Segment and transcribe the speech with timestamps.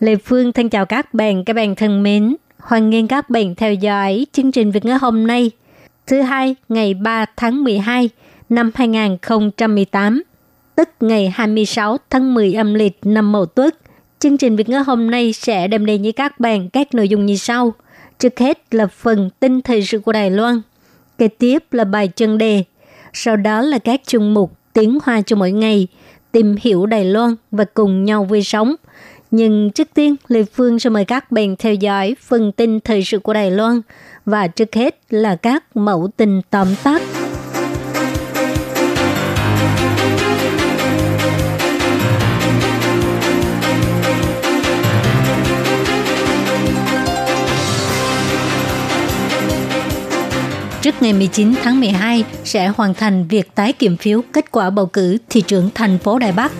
[0.00, 2.36] Lê Phương thân chào các bạn, các bạn thân mến.
[2.58, 5.50] Hoan nghênh các bạn theo dõi chương trình Việt ngữ hôm nay,
[6.06, 8.10] thứ hai ngày 3 tháng 12
[8.48, 10.22] năm 2018,
[10.74, 13.76] tức ngày 26 tháng 10 âm lịch năm Mậu Tuất.
[14.18, 17.26] Chương trình Việt ngữ hôm nay sẽ đem đến với các bạn các nội dung
[17.26, 17.74] như sau.
[18.18, 20.60] Trước hết là phần tin thời sự của Đài Loan,
[21.18, 22.64] kế tiếp là bài chân đề,
[23.12, 25.88] sau đó là các chương mục tiếng hoa cho mỗi ngày,
[26.32, 28.74] tìm hiểu Đài Loan và cùng nhau vui sống.
[29.30, 33.18] Nhưng trước tiên, Lê Phương sẽ mời các bạn theo dõi phần tin thời sự
[33.18, 33.80] của Đài Loan
[34.24, 37.02] và trước hết là các mẫu tin tóm tắt.
[50.86, 54.86] Trước ngày 19 tháng 12 sẽ hoàn thành việc tái kiểm phiếu kết quả bầu
[54.86, 56.52] cử thị trưởng thành phố Đài Bắc.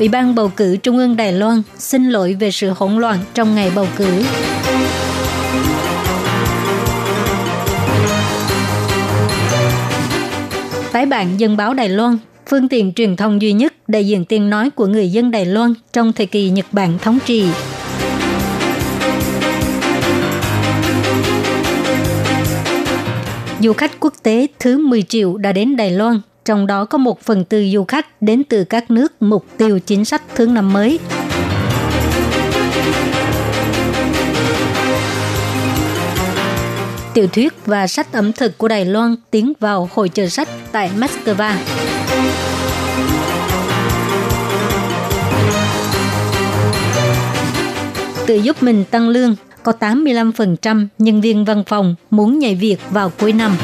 [0.00, 3.54] Ủy ban bầu cử Trung ương Đài Loan xin lỗi về sự hỗn loạn trong
[3.54, 4.22] ngày bầu cử.
[10.92, 14.50] Tái bản Dân báo Đài Loan, phương tiện truyền thông duy nhất đại diện tiếng
[14.50, 17.44] nói của người dân Đài Loan trong thời kỳ Nhật Bản thống trị.
[23.60, 27.20] Du khách quốc tế thứ 10 triệu đã đến Đài Loan, trong đó có một
[27.20, 30.98] phần tư du khách đến từ các nước mục tiêu chính sách thương năm mới.
[37.14, 40.90] Tiểu thuyết và sách ẩm thực của Đài Loan tiến vào hội chợ sách tại
[40.98, 41.54] Moscow.
[48.26, 53.12] Tự giúp mình tăng lương, có 85% nhân viên văn phòng muốn nhảy việc vào
[53.18, 53.56] cuối năm.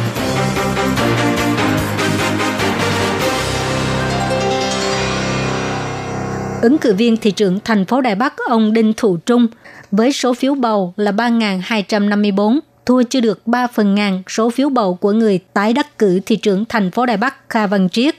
[6.62, 9.46] Ứng cử viên thị trưởng thành phố Đài Bắc ông Đinh Thủ Trung
[9.90, 14.94] với số phiếu bầu là 3.254, thua chưa được 3 phần ngàn số phiếu bầu
[14.94, 18.14] của người tái đắc cử thị trưởng thành phố Đài Bắc Kha Văn Triết.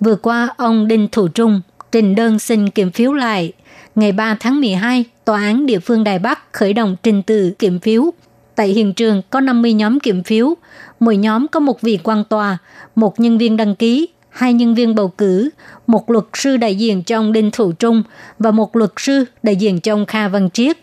[0.00, 1.60] Vừa qua, ông Đinh Thủ Trung
[1.92, 3.52] trình đơn xin kiểm phiếu lại.
[3.94, 7.78] Ngày 3 tháng 12, Tòa án địa phương Đài Bắc khởi động trình tự kiểm
[7.78, 8.10] phiếu.
[8.54, 10.54] Tại hiện trường có 50 nhóm kiểm phiếu,
[11.00, 12.58] mỗi nhóm có một vị quan tòa,
[12.94, 15.50] một nhân viên đăng ký, hai nhân viên bầu cử,
[15.86, 18.02] một luật sư đại diện cho ông Đinh Thủ Trung
[18.38, 20.78] và một luật sư đại diện cho ông Kha Văn Triết.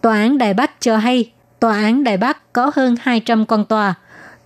[0.00, 1.30] Tòa án Đài Bắc cho hay,
[1.60, 3.94] Tòa án Đài Bắc có hơn 200 quan tòa.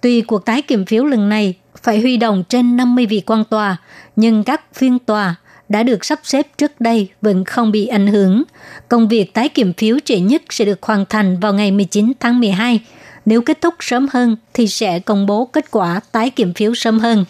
[0.01, 3.77] Tuy cuộc tái kiểm phiếu lần này phải huy động trên 50 vị quan tòa,
[4.17, 5.35] nhưng các phiên tòa
[5.69, 8.43] đã được sắp xếp trước đây vẫn không bị ảnh hưởng.
[8.89, 12.41] Công việc tái kiểm phiếu trễ nhất sẽ được hoàn thành vào ngày 19 tháng
[12.41, 12.81] 12.
[13.27, 16.99] Nếu kết thúc sớm hơn thì sẽ công bố kết quả tái kiểm phiếu sớm
[16.99, 17.25] hơn.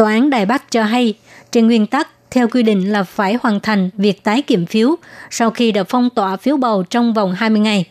[0.00, 1.14] Tòa án Đài Bắc cho hay,
[1.52, 4.96] trên nguyên tắc, theo quy định là phải hoàn thành việc tái kiểm phiếu
[5.30, 7.84] sau khi đã phong tỏa phiếu bầu trong vòng 20 ngày.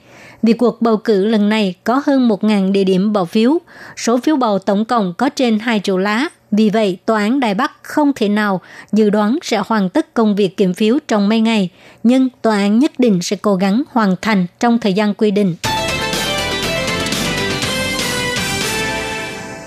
[0.43, 3.57] Vì cuộc bầu cử lần này có hơn 1.000 địa điểm bỏ phiếu,
[3.97, 6.27] số phiếu bầu tổng cộng có trên 2 triệu lá.
[6.51, 8.61] Vì vậy, Tòa án Đài Bắc không thể nào
[8.91, 11.69] dự đoán sẽ hoàn tất công việc kiểm phiếu trong mấy ngày,
[12.03, 15.55] nhưng tòa án nhất định sẽ cố gắng hoàn thành trong thời gian quy định.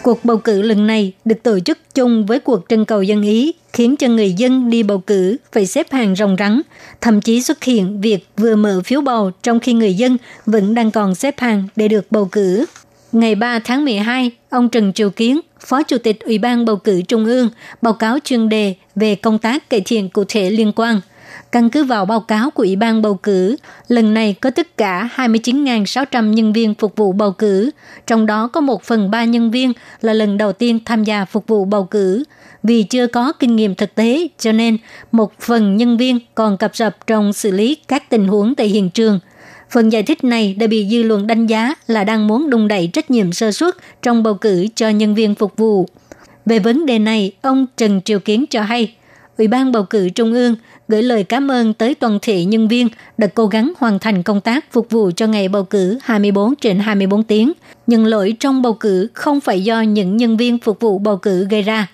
[0.02, 3.52] Cuộc bầu cử lần này được tổ chức chung với cuộc trưng cầu dân Ý,
[3.72, 6.60] khiến cho người dân đi bầu cử phải xếp hàng rồng rắn,
[7.00, 10.90] thậm chí xuất hiện việc vừa mở phiếu bầu trong khi người dân vẫn đang
[10.90, 12.64] còn xếp hàng để được bầu cử.
[13.12, 17.02] Ngày 3 tháng 12, ông Trần Triều Kiến, Phó Chủ tịch Ủy ban Bầu cử
[17.02, 17.48] Trung ương,
[17.82, 21.00] báo cáo chuyên đề về công tác cải thiện cụ thể liên quan–
[21.52, 23.56] Căn cứ vào báo cáo của Ủy ban bầu cử,
[23.88, 27.70] lần này có tất cả 29.600 nhân viên phục vụ bầu cử,
[28.06, 31.46] trong đó có 1 phần 3 nhân viên là lần đầu tiên tham gia phục
[31.46, 32.24] vụ bầu cử.
[32.62, 34.76] Vì chưa có kinh nghiệm thực tế, cho nên
[35.12, 38.90] một phần nhân viên còn cập rập trong xử lý các tình huống tại hiện
[38.90, 39.20] trường.
[39.70, 42.86] Phần giải thích này đã bị dư luận đánh giá là đang muốn đung đẩy
[42.92, 45.88] trách nhiệm sơ suất trong bầu cử cho nhân viên phục vụ.
[46.46, 48.94] Về vấn đề này, ông Trần Triều Kiến cho hay,
[49.38, 50.56] Ủy ban bầu cử Trung ương
[50.92, 54.40] gửi lời cảm ơn tới toàn thể nhân viên đã cố gắng hoàn thành công
[54.40, 57.52] tác phục vụ cho ngày bầu cử 24 trên 24 tiếng.
[57.86, 61.46] Nhưng lỗi trong bầu cử không phải do những nhân viên phục vụ bầu cử
[61.50, 61.86] gây ra.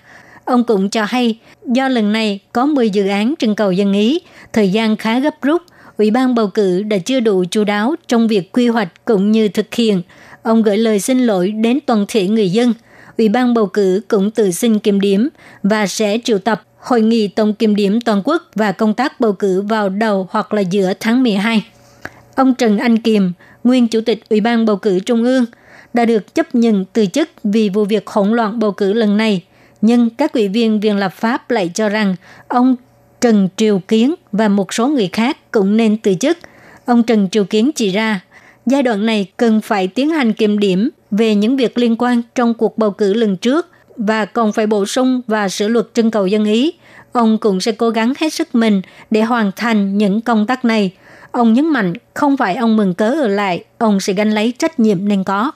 [0.45, 4.19] Ông cũng cho hay, do lần này có 10 dự án trưng cầu dân ý,
[4.53, 5.61] thời gian khá gấp rút,
[5.97, 9.49] Ủy ban bầu cử đã chưa đủ chú đáo trong việc quy hoạch cũng như
[9.49, 10.01] thực hiện.
[10.43, 12.73] Ông gửi lời xin lỗi đến toàn thể người dân.
[13.17, 15.29] Ủy ban bầu cử cũng tự xin kiểm điểm
[15.63, 19.33] và sẽ triệu tập hội nghị tổng kiểm điểm toàn quốc và công tác bầu
[19.33, 21.65] cử vào đầu hoặc là giữa tháng 12.
[22.35, 23.31] Ông Trần Anh Kiềm,
[23.63, 25.45] nguyên chủ tịch Ủy ban bầu cử Trung ương,
[25.93, 29.43] đã được chấp nhận từ chức vì vụ việc hỗn loạn bầu cử lần này.
[29.81, 32.15] Nhưng các ủy viên Viện lập pháp lại cho rằng
[32.47, 32.75] ông
[33.21, 36.37] Trần Triều Kiến và một số người khác cũng nên từ chức.
[36.85, 38.21] Ông Trần Triều Kiến chỉ ra,
[38.65, 42.53] giai đoạn này cần phải tiến hành kiểm điểm về những việc liên quan trong
[42.53, 43.68] cuộc bầu cử lần trước
[43.99, 46.73] và còn phải bổ sung và sửa luật trưng cầu dân ý.
[47.11, 48.81] Ông cũng sẽ cố gắng hết sức mình
[49.11, 50.91] để hoàn thành những công tác này.
[51.31, 54.79] Ông nhấn mạnh không phải ông mừng cớ ở lại, ông sẽ gánh lấy trách
[54.79, 55.51] nhiệm nên có.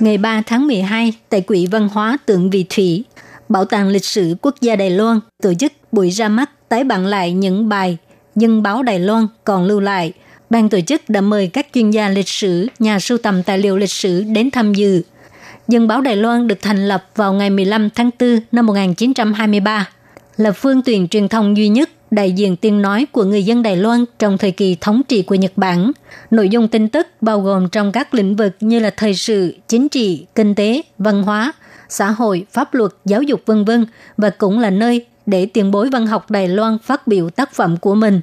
[0.00, 3.04] Ngày 3 tháng 12, tại Quỹ Văn hóa Tượng Vị Thủy,
[3.48, 7.06] Bảo tàng Lịch sử Quốc gia Đài Loan tổ chức buổi ra mắt tái bản
[7.06, 7.96] lại những bài
[8.36, 10.12] dân báo Đài Loan còn lưu lại.
[10.52, 13.76] Ban tổ chức đã mời các chuyên gia lịch sử, nhà sưu tầm tài liệu
[13.76, 15.02] lịch sử đến tham dự.
[15.68, 19.88] Dân báo Đài Loan được thành lập vào ngày 15 tháng 4 năm 1923,
[20.36, 23.76] là phương tiện truyền thông duy nhất đại diện tiếng nói của người dân Đài
[23.76, 25.92] Loan trong thời kỳ thống trị của Nhật Bản.
[26.30, 29.88] Nội dung tin tức bao gồm trong các lĩnh vực như là thời sự, chính
[29.88, 31.52] trị, kinh tế, văn hóa,
[31.88, 35.88] xã hội, pháp luật, giáo dục vân vân và cũng là nơi để tiền bối
[35.88, 38.20] văn học Đài Loan phát biểu tác phẩm của mình.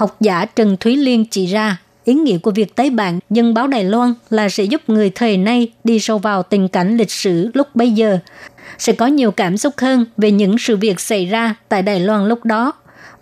[0.00, 3.66] Học giả Trần Thúy Liên chỉ ra, ý nghĩa của việc tái bản dân báo
[3.66, 7.50] Đài Loan là sẽ giúp người thời nay đi sâu vào tình cảnh lịch sử
[7.54, 8.18] lúc bấy giờ,
[8.78, 12.28] sẽ có nhiều cảm xúc hơn về những sự việc xảy ra tại Đài Loan
[12.28, 12.72] lúc đó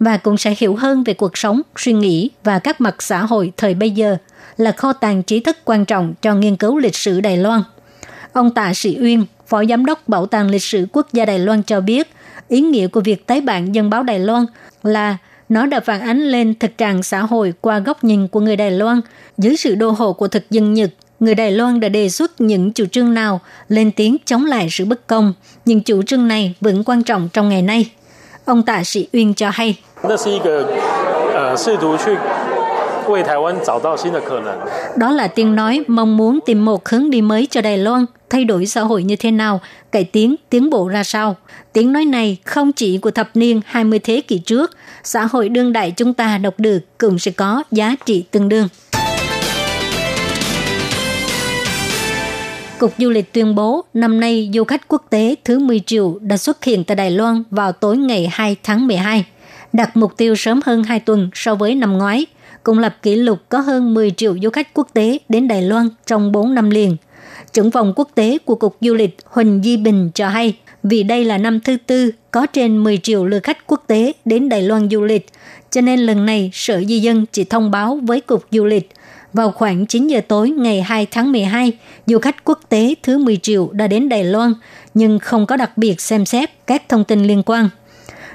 [0.00, 3.52] và cũng sẽ hiểu hơn về cuộc sống, suy nghĩ và các mặt xã hội
[3.56, 4.16] thời bây giờ
[4.56, 7.62] là kho tàng trí thức quan trọng cho nghiên cứu lịch sử Đài Loan.
[8.32, 11.62] Ông Tạ Sĩ Uyên, Phó Giám đốc Bảo tàng Lịch sử Quốc gia Đài Loan
[11.62, 12.10] cho biết,
[12.48, 14.46] ý nghĩa của việc tái bản dân báo Đài Loan
[14.82, 15.16] là
[15.48, 18.70] nó đã phản ánh lên thực trạng xã hội qua góc nhìn của người Đài
[18.70, 19.00] Loan.
[19.38, 20.90] Dưới sự đô hộ của thực dân Nhật,
[21.20, 24.84] người Đài Loan đã đề xuất những chủ trương nào lên tiếng chống lại sự
[24.84, 25.32] bất công.
[25.64, 27.90] Nhưng chủ trương này vẫn quan trọng trong ngày nay.
[28.44, 29.78] Ông Tạ Sĩ Uyên cho hay.
[34.96, 38.44] Đó là tiếng nói mong muốn tìm một hướng đi mới cho Đài Loan, thay
[38.44, 39.60] đổi xã hội như thế nào,
[39.92, 41.36] cải tiến, tiến bộ ra sao.
[41.72, 45.72] Tiếng nói này không chỉ của thập niên 20 thế kỷ trước, xã hội đương
[45.72, 48.68] đại chúng ta đọc được cũng sẽ có giá trị tương đương.
[52.78, 56.36] Cục Du lịch tuyên bố năm nay du khách quốc tế thứ 10 triệu đã
[56.36, 59.24] xuất hiện tại Đài Loan vào tối ngày 2 tháng 12,
[59.72, 62.26] đặt mục tiêu sớm hơn 2 tuần so với năm ngoái–
[62.68, 65.88] cùng lập kỷ lục có hơn 10 triệu du khách quốc tế đến Đài Loan
[66.06, 66.96] trong 4 năm liền.
[67.52, 71.24] Trưởng phòng quốc tế của Cục Du lịch Huỳnh Di Bình cho hay, vì đây
[71.24, 74.88] là năm thứ tư có trên 10 triệu lượt khách quốc tế đến Đài Loan
[74.90, 75.26] du lịch,
[75.70, 78.90] cho nên lần này Sở Di dân chỉ thông báo với Cục Du lịch
[79.32, 81.72] vào khoảng 9 giờ tối ngày 2 tháng 12,
[82.06, 84.54] du khách quốc tế thứ 10 triệu đã đến Đài Loan,
[84.94, 87.68] nhưng không có đặc biệt xem xét các thông tin liên quan.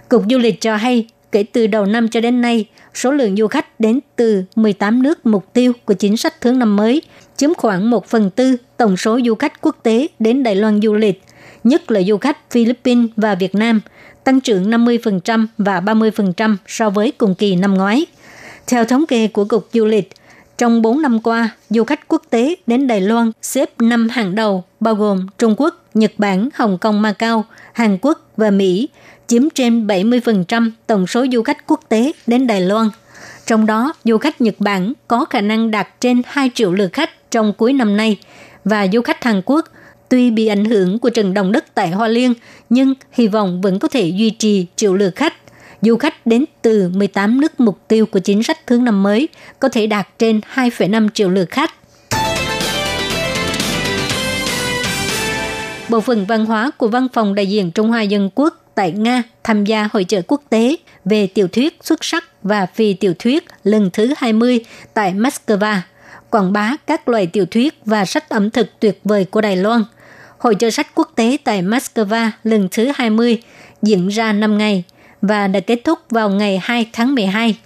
[0.09, 3.48] Cục Du lịch cho hay, kể từ đầu năm cho đến nay, số lượng du
[3.48, 7.01] khách đến từ 18 nước mục tiêu của chính sách thương năm mới
[7.44, 10.94] chiếm khoảng 1 phần tư tổng số du khách quốc tế đến Đài Loan du
[10.94, 11.24] lịch,
[11.63, 13.81] nhất là du khách Philippines và Việt Nam,
[14.23, 18.06] tăng trưởng 50% và 30% so với cùng kỳ năm ngoái.
[18.68, 20.09] Theo thống kê của Cục Du lịch,
[20.57, 24.64] trong 4 năm qua, du khách quốc tế đến Đài Loan xếp 5 hàng đầu,
[24.80, 28.90] bao gồm Trung Quốc, Nhật Bản, Hồng Kông, Macau, Hàn Quốc và Mỹ–
[29.28, 32.90] chiếm trên 70% tổng số du khách quốc tế đến Đài Loan.
[33.45, 37.09] Trong đó, du khách Nhật Bản có khả năng đạt trên 2 triệu lượt khách
[37.33, 38.18] trong cuối năm nay
[38.66, 39.66] và du khách Hàn Quốc
[40.09, 42.33] tuy bị ảnh hưởng của trận động đất tại Hoa Liên
[42.69, 45.33] nhưng hy vọng vẫn có thể duy trì triệu lượt khách.
[45.81, 49.28] Du khách đến từ 18 nước mục tiêu của chính sách thương năm mới
[49.59, 51.73] có thể đạt trên 2,5 triệu lượt khách.
[55.90, 59.23] Bộ phận văn hóa của Văn phòng đại diện Trung Hoa Dân Quốc tại Nga
[59.44, 60.75] tham gia hội trợ quốc tế
[61.06, 64.59] về tiểu thuyết xuất sắc và phi tiểu thuyết lần thứ 20
[64.94, 65.80] tại Moscow,
[66.33, 69.83] quảng bá các loại tiểu thuyết và sách ẩm thực tuyệt vời của Đài Loan.
[70.37, 73.42] Hội trợ sách quốc tế tại Moscow lần thứ 20
[73.81, 74.83] diễn ra 5 ngày
[75.21, 77.57] và đã kết thúc vào ngày 2 tháng 12.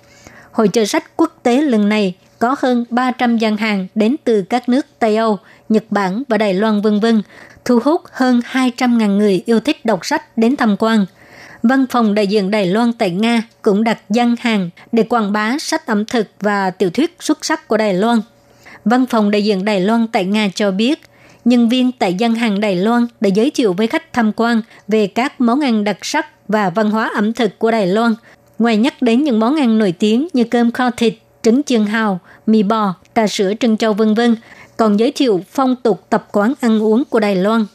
[0.51, 4.69] Hội trợ sách quốc tế lần này có hơn 300 gian hàng đến từ các
[4.69, 7.21] nước Tây Âu, Nhật Bản và Đài Loan vân vân
[7.65, 11.05] thu hút hơn 200.000 người yêu thích đọc sách đến tham quan.
[11.63, 15.57] Văn phòng đại diện Đài Loan tại Nga cũng đặt gian hàng để quảng bá
[15.59, 18.21] sách ẩm thực và tiểu thuyết xuất sắc của Đài Loan.
[18.89, 21.01] Văn phòng đại diện Đài Loan tại Nga cho biết,
[21.45, 25.07] nhân viên tại gian hàng Đài Loan đã giới thiệu với khách tham quan về
[25.07, 28.15] các món ăn đặc sắc và văn hóa ẩm thực của Đài Loan.
[28.59, 32.19] Ngoài nhắc đến những món ăn nổi tiếng như cơm kho thịt, trứng chiên hào,
[32.45, 34.35] mì bò, trà sữa trân châu vân vân,
[34.77, 37.65] còn giới thiệu phong tục tập quán ăn uống của Đài Loan.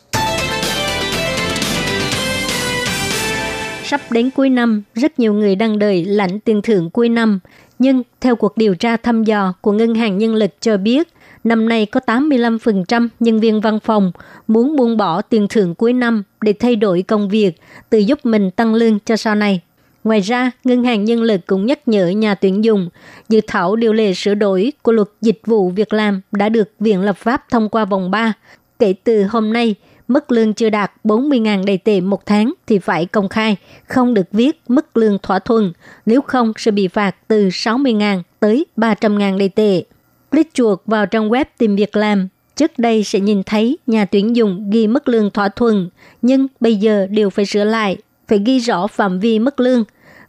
[3.84, 7.40] Sắp đến cuối năm, rất nhiều người đang đợi lãnh tiền thưởng cuối năm.
[7.82, 11.08] Nhưng theo cuộc điều tra thăm dò của Ngân hàng Nhân lực cho biết,
[11.44, 14.12] năm nay có 85% nhân viên văn phòng
[14.48, 17.52] muốn buông bỏ tiền thưởng cuối năm để thay đổi công việc,
[17.90, 19.60] tự giúp mình tăng lương cho sau này.
[20.04, 22.88] Ngoài ra, Ngân hàng Nhân lực cũng nhắc nhở nhà tuyển dụng,
[23.28, 27.00] dự thảo điều lệ sửa đổi của luật dịch vụ việc làm đã được Viện
[27.00, 28.32] Lập pháp thông qua vòng 3.
[28.78, 29.74] Kể từ hôm nay,
[30.12, 33.56] mức lương chưa đạt 40.000 đầy tệ một tháng thì phải công khai,
[33.88, 35.72] không được viết mức lương thỏa thuận,
[36.06, 39.82] nếu không sẽ bị phạt từ 60.000 tới 300.000 đầy tệ.
[40.30, 44.36] Click chuột vào trang web tìm việc làm, trước đây sẽ nhìn thấy nhà tuyển
[44.36, 45.90] dụng ghi mức lương thỏa thuận,
[46.22, 47.96] nhưng bây giờ đều phải sửa lại,
[48.28, 49.84] phải ghi rõ phạm vi mức lương.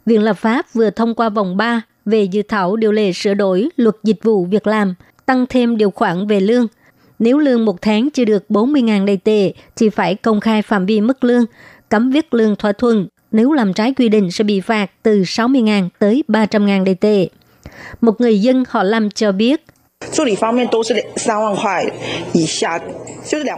[0.06, 3.68] Viện lập pháp vừa thông qua vòng 3 về dự thảo điều lệ sửa đổi
[3.76, 4.94] luật dịch vụ việc làm,
[5.26, 6.66] tăng thêm điều khoản về lương–
[7.18, 11.00] nếu lương một tháng chưa được 40.000 đầy tệ thì phải công khai phạm vi
[11.00, 11.44] mức lương,
[11.88, 13.06] cấm viết lương thỏa thuận.
[13.32, 17.28] Nếu làm trái quy định sẽ bị phạt từ 60.000 tới 300.000 đầy tệ.
[18.00, 19.64] Một người dân họ làm cho biết,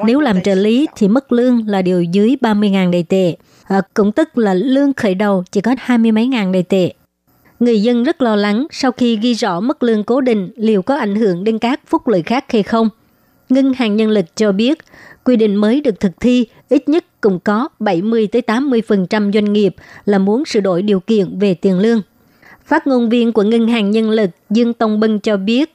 [0.05, 3.37] nếu làm trợ lý thì mức lương là điều dưới 30.000 đầy tệ.
[3.65, 6.93] À, cũng tức là lương khởi đầu chỉ có hai mươi mấy ngàn đầy tệ.
[7.61, 10.97] Người dân rất lo lắng sau khi ghi rõ mức lương cố định liệu có
[10.97, 12.89] ảnh hưởng đến các phúc lợi khác hay không.
[13.49, 14.79] Ngân hàng Nhân lực cho biết,
[15.25, 19.75] quy định mới được thực thi ít nhất cũng có 70-80% doanh nghiệp
[20.05, 22.03] là muốn sửa đổi điều kiện về tiền lương.
[22.65, 25.75] Phát ngôn viên của Ngân hàng Nhân lực Dương Tông Bân cho biết,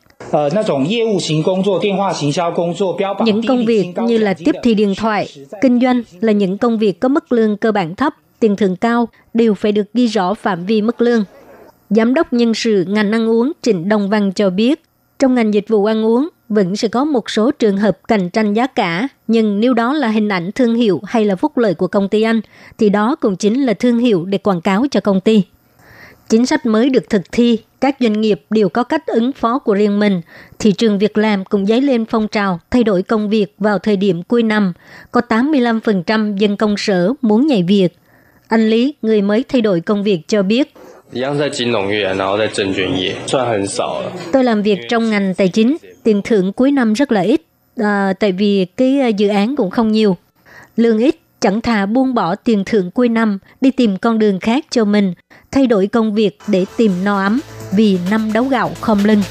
[3.25, 5.27] những công việc như là tiếp thị điện thoại,
[5.61, 9.07] kinh doanh là những công việc có mức lương cơ bản thấp, tiền thưởng cao
[9.33, 11.23] đều phải được ghi rõ phạm vi mức lương.
[11.89, 14.83] Giám đốc nhân sự ngành ăn uống Trịnh Đông Văn cho biết,
[15.19, 18.53] trong ngành dịch vụ ăn uống, vẫn sẽ có một số trường hợp cạnh tranh
[18.53, 21.87] giá cả, nhưng nếu đó là hình ảnh thương hiệu hay là phúc lợi của
[21.87, 22.41] công ty anh,
[22.77, 25.43] thì đó cũng chính là thương hiệu để quảng cáo cho công ty.
[26.29, 29.73] Chính sách mới được thực thi, các doanh nghiệp đều có cách ứng phó của
[29.73, 30.21] riêng mình.
[30.59, 33.97] Thị trường việc làm cũng dấy lên phong trào thay đổi công việc vào thời
[33.97, 34.73] điểm cuối năm.
[35.11, 37.89] Có 85% dân công sở muốn nhảy việc.
[38.47, 40.73] Anh Lý, người mới thay đổi công việc cho biết,
[44.31, 47.41] Tôi làm việc trong ngành tài chính, tiền thưởng cuối năm rất là ít,
[47.77, 50.17] à, tại vì cái à, dự án cũng không nhiều.
[50.75, 54.65] Lương ít, chẳng thà buông bỏ tiền thưởng cuối năm đi tìm con đường khác
[54.69, 55.13] cho mình,
[55.51, 57.41] thay đổi công việc để tìm no ấm
[57.71, 59.21] vì năm đấu gạo không lưng.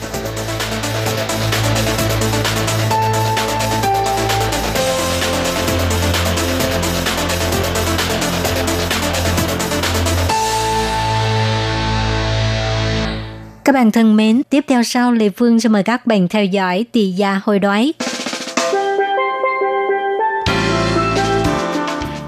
[13.65, 16.85] Các bạn thân mến, tiếp theo sau Lê Phương sẽ mời các bạn theo dõi
[16.93, 17.93] tỷ giá hồi đoái.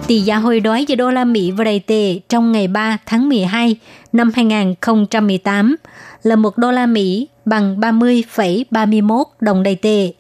[0.06, 3.28] Tỷ giá hồi đoái giữa đô la Mỹ và đầy tệ trong ngày 3 tháng
[3.28, 3.76] 12
[4.12, 5.76] năm 2018
[6.22, 10.12] là một đô la Mỹ bằng 30,31 đồng đầy tệ.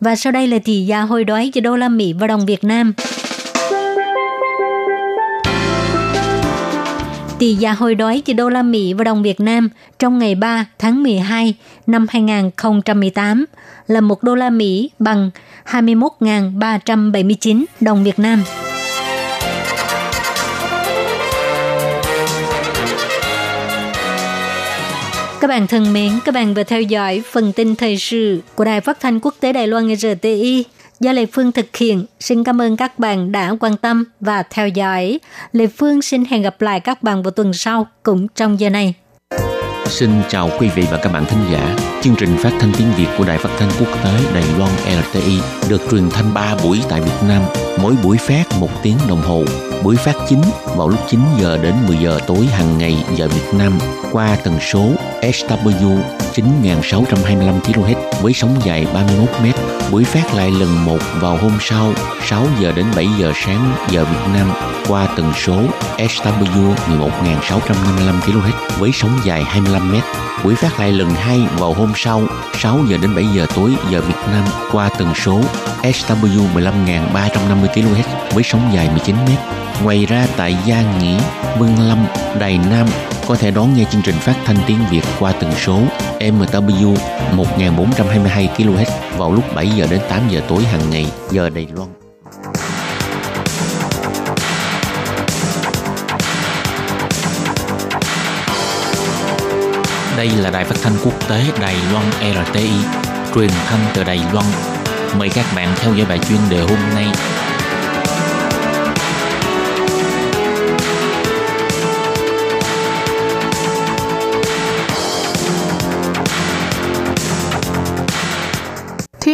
[0.00, 2.64] Và sau đây là tỷ giá hồi đoái giữa đô la Mỹ và đồng Việt
[2.64, 2.92] Nam.
[7.40, 9.68] Tỷ giá hồi đoái giữa đô la Mỹ và đồng Việt Nam
[9.98, 11.54] trong ngày 3 tháng 12
[11.86, 13.44] năm 2018
[13.86, 15.30] là 1 đô la Mỹ bằng
[15.66, 18.42] 21.379 đồng Việt Nam.
[25.40, 28.80] Các bạn thân mến, các bạn vừa theo dõi phần tin thời sự của Đài
[28.80, 30.64] Phát thanh Quốc tế Đài Loan RTI
[31.00, 32.04] do Lê Phương thực hiện.
[32.20, 35.18] Xin cảm ơn các bạn đã quan tâm và theo dõi.
[35.52, 38.94] Lê Phương xin hẹn gặp lại các bạn vào tuần sau cũng trong giờ này.
[39.86, 41.76] Xin chào quý vị và các bạn thính giả.
[42.02, 44.70] Chương trình phát thanh tiếng Việt của Đài Phát thanh Quốc tế Đài Loan
[45.04, 47.42] RTI được truyền thanh 3 buổi tại Việt Nam,
[47.82, 49.44] mỗi buổi phát một tiếng đồng hồ.
[49.84, 50.42] Buổi phát chính
[50.76, 53.78] vào lúc 9 giờ đến 10 giờ tối hàng ngày giờ Việt Nam
[54.12, 54.90] qua tần số
[55.22, 55.98] SW
[56.34, 59.46] 9625 kHz với sóng dài 31 m.
[59.92, 61.92] Buổi phát lại lần một vào hôm sau
[62.26, 64.52] 6 giờ đến 7 giờ sáng giờ Việt Nam
[64.88, 65.62] qua tần số
[65.98, 69.94] SW 11655 kHz với sóng dài 25 m.
[70.44, 72.22] Buổi phát lại lần hai vào hôm sau
[72.58, 75.40] 6 giờ đến 7 giờ tối giờ Việt Nam qua tần số
[75.82, 79.28] SW 15350 kHz với sóng dài 19 m.
[79.84, 81.18] Ngoài ra tại Gia Nghĩa,
[81.58, 82.06] Vân Lâm,
[82.38, 82.86] Đài Nam
[83.30, 85.78] có thể đón nghe chương trình phát thanh tiếng Việt qua tần số
[86.20, 86.96] MW
[87.32, 91.88] 1422 kHz vào lúc 7 giờ đến 8 giờ tối hàng ngày giờ Đài Loan.
[100.16, 102.70] Đây là đài phát thanh quốc tế Đài Loan RTI,
[103.34, 104.46] truyền thanh từ Đài Loan.
[105.18, 107.06] Mời các bạn theo dõi bài chuyên đề hôm nay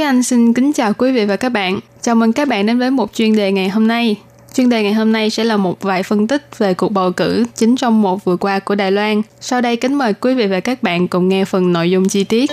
[0.06, 1.80] Anh xin kính chào quý vị và các bạn.
[2.00, 4.16] Chào mừng các bạn đến với một chuyên đề ngày hôm nay.
[4.54, 7.44] Chuyên đề ngày hôm nay sẽ là một vài phân tích về cuộc bầu cử
[7.54, 9.22] chính trong một vừa qua của Đài Loan.
[9.40, 12.24] Sau đây kính mời quý vị và các bạn cùng nghe phần nội dung chi
[12.24, 12.50] tiết.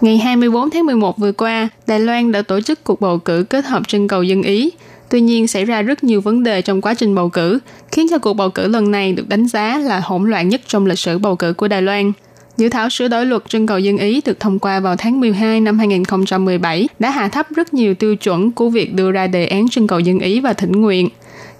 [0.00, 3.64] Ngày 24 tháng 11 vừa qua, Đài Loan đã tổ chức cuộc bầu cử kết
[3.64, 4.70] hợp trưng cầu dân Ý.
[5.10, 7.58] Tuy nhiên, xảy ra rất nhiều vấn đề trong quá trình bầu cử,
[7.92, 10.86] khiến cho cuộc bầu cử lần này được đánh giá là hỗn loạn nhất trong
[10.86, 12.12] lịch sử bầu cử của Đài Loan.
[12.56, 15.60] Dự thảo sửa đổi luật trưng cầu dân Ý được thông qua vào tháng 12
[15.60, 19.68] năm 2017 đã hạ thấp rất nhiều tiêu chuẩn của việc đưa ra đề án
[19.68, 21.08] trưng cầu dân Ý và thỉnh nguyện.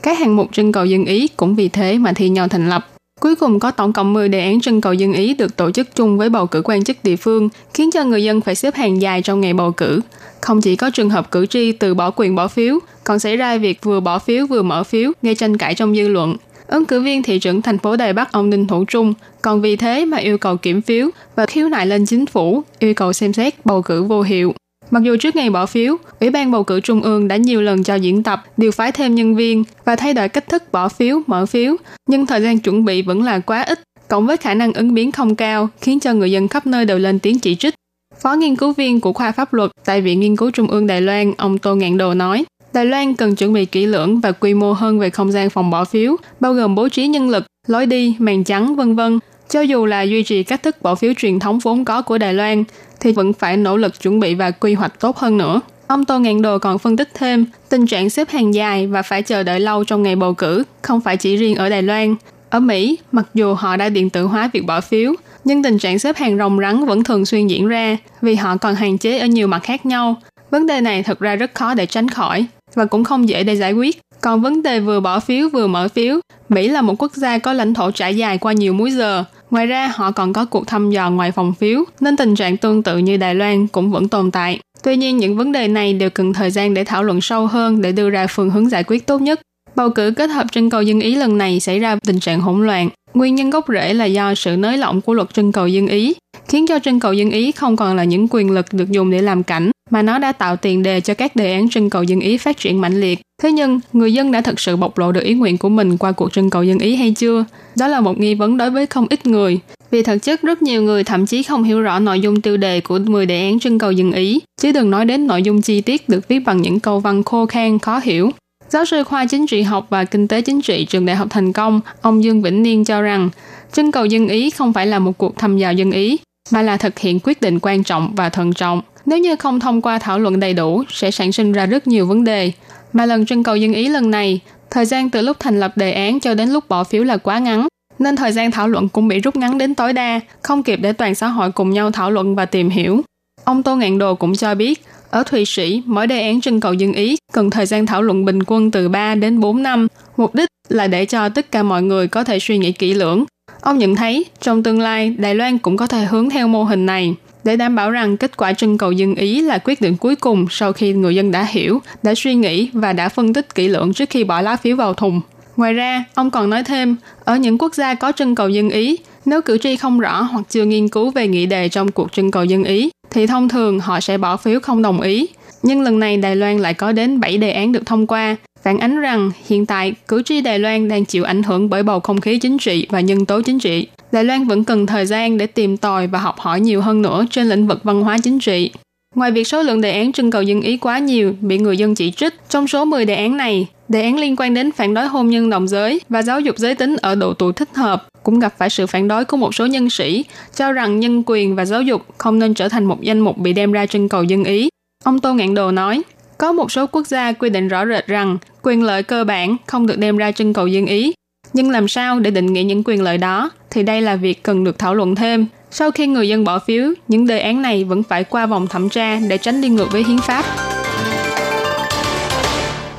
[0.03, 2.87] Các hạng mục trưng cầu dân Ý cũng vì thế mà thi nhau thành lập.
[3.21, 5.95] Cuối cùng có tổng cộng 10 đề án trưng cầu dân Ý được tổ chức
[5.95, 9.03] chung với bầu cử quan chức địa phương, khiến cho người dân phải xếp hàng
[9.03, 10.01] dài trong ngày bầu cử.
[10.41, 13.59] Không chỉ có trường hợp cử tri từ bỏ quyền bỏ phiếu, còn xảy ra
[13.59, 16.37] việc vừa bỏ phiếu vừa mở phiếu gây tranh cãi trong dư luận.
[16.67, 19.77] Ứng cử viên thị trưởng thành phố Đài Bắc ông Đinh Thủ Trung còn vì
[19.77, 23.33] thế mà yêu cầu kiểm phiếu và khiếu nại lên chính phủ, yêu cầu xem
[23.33, 24.55] xét bầu cử vô hiệu.
[24.91, 27.83] Mặc dù trước ngày bỏ phiếu, Ủy ban bầu cử Trung ương đã nhiều lần
[27.83, 31.21] cho diễn tập, điều phái thêm nhân viên và thay đổi cách thức bỏ phiếu,
[31.27, 31.77] mở phiếu,
[32.09, 35.13] nhưng thời gian chuẩn bị vẫn là quá ít, cộng với khả năng ứng biến
[35.13, 37.75] không cao, khiến cho người dân khắp nơi đều lên tiếng chỉ trích.
[38.23, 41.01] Phó nghiên cứu viên của khoa pháp luật tại Viện Nghiên cứu Trung ương Đài
[41.01, 44.55] Loan, ông Tô Ngạn Đồ nói, Đài Loan cần chuẩn bị kỹ lưỡng và quy
[44.55, 47.87] mô hơn về không gian phòng bỏ phiếu, bao gồm bố trí nhân lực, lối
[47.87, 49.19] đi, màn trắng, vân vân.
[49.51, 52.35] Cho dù là duy trì cách thức bỏ phiếu truyền thống vốn có của Đài
[52.35, 52.65] Loan,
[53.01, 55.61] thì vẫn phải nỗ lực chuẩn bị và quy hoạch tốt hơn nữa.
[55.87, 59.23] Ông Tô Ngạn Đồ còn phân tích thêm, tình trạng xếp hàng dài và phải
[59.23, 62.15] chờ đợi lâu trong ngày bầu cử không phải chỉ riêng ở Đài Loan.
[62.51, 65.13] Ở Mỹ, mặc dù họ đã điện tử hóa việc bỏ phiếu,
[65.45, 68.75] nhưng tình trạng xếp hàng rồng rắn vẫn thường xuyên diễn ra vì họ còn
[68.75, 70.17] hạn chế ở nhiều mặt khác nhau.
[70.51, 73.55] Vấn đề này thật ra rất khó để tránh khỏi và cũng không dễ để
[73.55, 74.01] giải quyết.
[74.21, 77.53] Còn vấn đề vừa bỏ phiếu vừa mở phiếu, Mỹ là một quốc gia có
[77.53, 79.25] lãnh thổ trải dài qua nhiều múi giờ.
[79.51, 82.83] Ngoài ra, họ còn có cuộc thăm dò ngoài phòng phiếu, nên tình trạng tương
[82.83, 84.61] tự như Đài Loan cũng vẫn tồn tại.
[84.83, 87.83] Tuy nhiên, những vấn đề này đều cần thời gian để thảo luận sâu hơn
[87.83, 89.41] để đưa ra phương hướng giải quyết tốt nhất.
[89.77, 92.67] Bầu cử kết hợp trưng cầu dân Ý lần này xảy ra tình trạng hỗn
[92.67, 92.89] loạn.
[93.15, 96.15] Nguyên nhân gốc rễ là do sự nới lỏng của luật trưng cầu dân Ý,
[96.49, 99.23] khiến cho trưng cầu dân Ý không còn là những quyền lực được dùng để
[99.23, 102.21] làm cảnh, mà nó đã tạo tiền đề cho các đề án trưng cầu dân
[102.21, 103.21] Ý phát triển mạnh liệt.
[103.43, 106.13] Thế nhưng, người dân đã thực sự bộc lộ được ý nguyện của mình qua
[106.13, 107.45] cuộc trưng cầu dân Ý hay chưa?
[107.77, 109.61] Đó là một nghi vấn đối với không ít người.
[109.91, 112.81] Vì thực chất rất nhiều người thậm chí không hiểu rõ nội dung tiêu đề
[112.81, 115.81] của 10 đề án trưng cầu dân Ý, chứ đừng nói đến nội dung chi
[115.81, 118.31] tiết được viết bằng những câu văn khô khan khó hiểu.
[118.69, 121.53] Giáo sư khoa chính trị học và kinh tế chính trị trường Đại học Thành
[121.53, 123.31] Công, ông Dương Vĩnh Niên cho rằng,
[123.73, 126.19] trưng cầu dân Ý không phải là một cuộc thăm dò dân Ý,
[126.51, 128.83] mà là thực hiện quyết định quan trọng và thận trọng.
[129.07, 132.07] Nếu như không thông qua thảo luận đầy đủ, sẽ sản sinh ra rất nhiều
[132.07, 132.53] vấn đề.
[132.93, 135.93] Mà lần trưng cầu dân Ý lần này, thời gian từ lúc thành lập đề
[135.93, 139.09] án cho đến lúc bỏ phiếu là quá ngắn, nên thời gian thảo luận cũng
[139.09, 142.11] bị rút ngắn đến tối đa, không kịp để toàn xã hội cùng nhau thảo
[142.11, 143.03] luận và tìm hiểu.
[143.45, 146.73] Ông Tô Ngạn Đồ cũng cho biết, ở Thụy Sĩ, mỗi đề án trưng cầu
[146.73, 149.87] dân Ý cần thời gian thảo luận bình quân từ 3 đến 4 năm.
[150.17, 153.25] Mục đích là để cho tất cả mọi người có thể suy nghĩ kỹ lưỡng.
[153.61, 156.87] Ông nhận thấy, trong tương lai, Đài Loan cũng có thể hướng theo mô hình
[156.87, 160.17] này để đảm bảo rằng kết quả trưng cầu dân Ý là quyết định cuối
[160.17, 163.69] cùng sau khi người dân đã hiểu, đã suy nghĩ và đã phân tích kỹ
[163.69, 165.21] lưỡng trước khi bỏ lá phiếu vào thùng.
[165.57, 168.97] Ngoài ra, ông còn nói thêm, ở những quốc gia có trưng cầu dân Ý,
[169.25, 172.31] nếu cử tri không rõ hoặc chưa nghiên cứu về nghị đề trong cuộc trưng
[172.31, 175.29] cầu dân Ý, thì thông thường họ sẽ bỏ phiếu không đồng ý.
[175.63, 178.79] Nhưng lần này Đài Loan lại có đến 7 đề án được thông qua, phản
[178.79, 182.21] ánh rằng hiện tại cử tri Đài Loan đang chịu ảnh hưởng bởi bầu không
[182.21, 183.87] khí chính trị và nhân tố chính trị.
[184.13, 187.25] Đài Loan vẫn cần thời gian để tìm tòi và học hỏi nhiều hơn nữa
[187.31, 188.71] trên lĩnh vực văn hóa chính trị.
[189.15, 191.95] Ngoài việc số lượng đề án trưng cầu dân ý quá nhiều bị người dân
[191.95, 195.07] chỉ trích, trong số 10 đề án này, đề án liên quan đến phản đối
[195.07, 198.39] hôn nhân đồng giới và giáo dục giới tính ở độ tuổi thích hợp cũng
[198.39, 201.65] gặp phải sự phản đối của một số nhân sĩ, cho rằng nhân quyền và
[201.65, 204.45] giáo dục không nên trở thành một danh mục bị đem ra trưng cầu dân
[204.45, 204.69] ý.
[205.05, 206.03] Ông Tô Ngạn Đồ nói,
[206.41, 209.87] có một số quốc gia quy định rõ rệt rằng quyền lợi cơ bản không
[209.87, 211.13] được đem ra trưng cầu dân ý.
[211.53, 214.65] Nhưng làm sao để định nghĩa những quyền lợi đó thì đây là việc cần
[214.65, 215.47] được thảo luận thêm.
[215.71, 218.89] Sau khi người dân bỏ phiếu, những đề án này vẫn phải qua vòng thẩm
[218.89, 220.45] tra để tránh đi ngược với hiến pháp.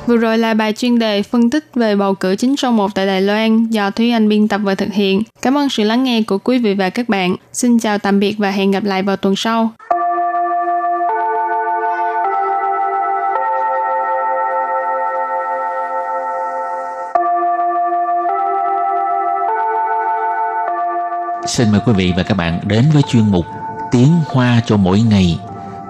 [0.06, 3.06] Vừa rồi là bài chuyên đề phân tích về bầu cử chính số 1 tại
[3.06, 5.22] Đài Loan do Thúy Anh biên tập và thực hiện.
[5.42, 7.36] Cảm ơn sự lắng nghe của quý vị và các bạn.
[7.52, 9.72] Xin chào tạm biệt và hẹn gặp lại vào tuần sau.
[21.52, 23.46] Xin mời quý vị và các bạn đến với chuyên mục
[23.90, 25.38] Tiếng Hoa cho mỗi ngày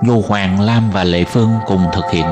[0.03, 2.25] do Hoàng Lam và Lệ Phương cùng thực hiện.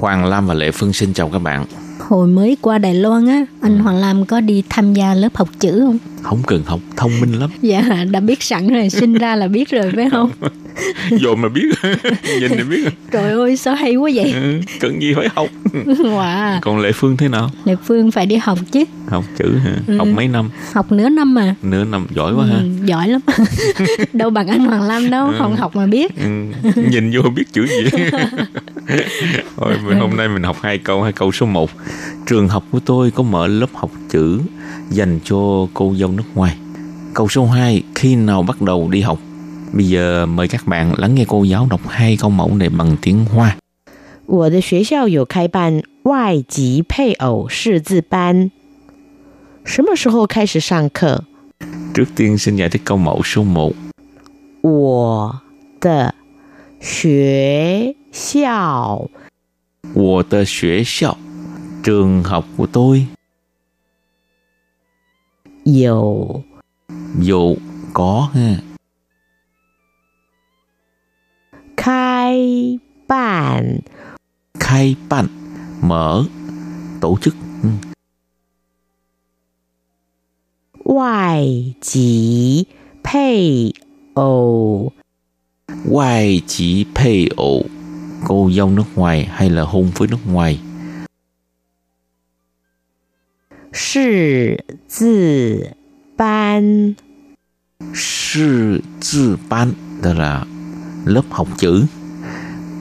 [0.00, 1.64] Hoàng Lam và Lệ Phương xin chào các bạn.
[2.08, 5.48] Hồi mới qua Đài Loan á, anh Hoàng Lam có đi tham gia lớp học
[5.60, 5.98] chữ không?
[6.26, 7.50] Không cần học, thông minh lắm.
[7.62, 10.30] Dạ, đã biết sẵn rồi, sinh ra là biết rồi phải không?
[11.20, 11.62] Vô mà biết,
[12.40, 12.84] nhìn thì biết.
[13.12, 14.32] Trời ơi, sao hay quá vậy?
[14.32, 15.48] Ừ, cần gì phải học.
[15.86, 16.60] Wow.
[16.62, 17.50] Còn Lệ Phương thế nào?
[17.64, 19.94] Lệ Phương phải đi học chứ, Học chữ hả?
[19.98, 20.50] Học mấy năm?
[20.72, 21.54] học nửa năm mà.
[21.62, 22.56] Nửa năm giỏi quá ha.
[22.56, 23.20] Ừ, giỏi lắm.
[24.12, 26.12] Đâu bằng anh Hoàng Lam đâu, không học mà biết.
[26.16, 26.30] Ừ,
[26.90, 28.00] nhìn vô biết chữ gì
[29.56, 31.70] Thôi mình hôm nay mình học hai câu hai câu số 1
[32.26, 34.40] Trường học của tôi có mở lớp học chữ
[34.89, 36.57] Dành cho cô dâu nước ngoài
[37.13, 39.19] Câu số 2 Khi nào bắt đầu đi học
[39.73, 42.95] Bây giờ mời các bạn lắng nghe cô giáo đọc hai câu mẫu này bằng
[43.01, 43.57] tiếng Hoa
[44.27, 48.49] 我的学校有开办外籍配偶识字班，
[49.65, 51.25] 什么时候开始上课？
[51.93, 53.73] Trước tiên xin giải thích câu mẫu số 1
[54.61, 55.41] 我
[55.81, 56.13] 的
[56.79, 59.09] 学校
[59.93, 61.17] 我的学校
[61.83, 63.07] Trường học của tôi
[65.65, 66.43] 有
[67.19, 67.55] Dù
[67.93, 68.61] có ha
[71.77, 72.37] 开
[73.07, 73.79] 办
[74.59, 75.27] Khai办
[75.81, 76.23] Mở
[77.01, 77.69] Tổ chức ừ.
[80.85, 82.67] 外籍
[83.03, 83.71] 配
[84.13, 84.91] 偶
[85.85, 87.61] Ngoài chỉ pay ổ
[88.27, 90.59] Cô dâu nước ngoài hay là hôn với nước ngoài
[93.75, 95.69] 识字
[96.17, 96.93] 班
[97.93, 98.81] Sư
[99.13, 100.45] tư ban Đó là
[101.05, 101.83] lớp học chữ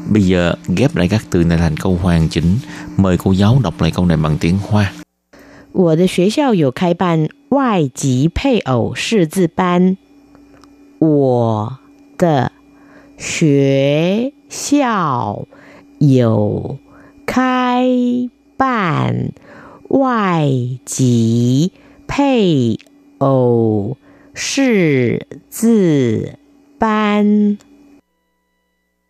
[0.09, 2.59] Bây giờ ghép lại các từ này thành câu hoàn chỉnh
[2.97, 4.93] Mời cô giáo đọc lại câu này bằng tiếng Hoa
[5.73, 9.97] 我的学校有开办外籍配偶识字班。
[10.99, 11.79] 我
[12.19, 12.51] 的
[13.17, 15.47] 学校
[15.99, 16.79] 有
[17.25, 17.87] 开
[18.57, 19.33] 办
[19.95, 21.73] 外籍
[22.07, 22.79] 配
[23.19, 23.97] 偶
[24.35, 26.39] 识字
[26.79, 27.59] 班。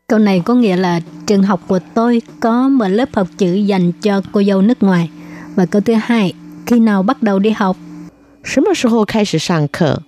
[0.07, 3.92] Câu này có nghĩa là trường học của tôi có mở lớp học chữ dành
[3.92, 5.11] cho cô dâu nước ngoài.
[5.55, 6.33] Và câu thứ hai,
[6.66, 7.76] khi nào bắt đầu đi học?
[8.42, 10.03] 什么时候开始上课？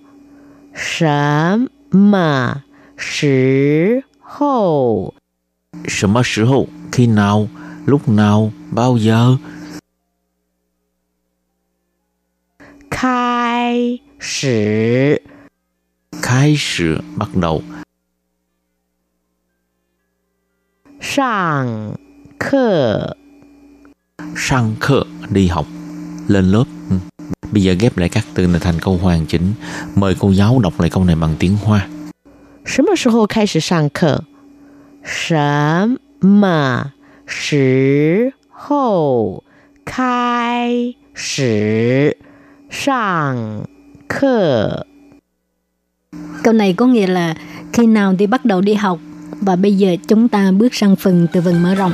[0.72, 2.62] 什么
[2.96, 5.14] 时候
[5.86, 7.48] 什么时候 Khi nào
[7.84, 9.36] Lúc nào Bao giờ
[12.96, 15.22] 开始
[16.22, 17.62] Khai sử Bắt đầu
[21.00, 21.96] 上
[22.38, 23.16] 课？
[24.36, 25.66] Sang khơ Đi học
[26.28, 26.96] Lên lớp ừ.
[27.52, 29.52] Bây giờ ghép lại các từ này thành câu hoàn chỉnh
[29.94, 31.88] Mời cô giáo đọc lại câu này bằng tiếng Hoa
[32.64, 34.24] 什么时候开始上课？
[35.02, 36.92] 什么
[37.26, 39.42] 时候
[39.84, 42.16] 开始
[42.69, 43.63] Sàng
[44.09, 44.69] khờ
[46.43, 47.35] Câu này có nghĩa là
[47.73, 48.99] khi nào thì bắt đầu đi học
[49.41, 51.91] và bây giờ chúng ta bước sang phần từ vựng mở rộng.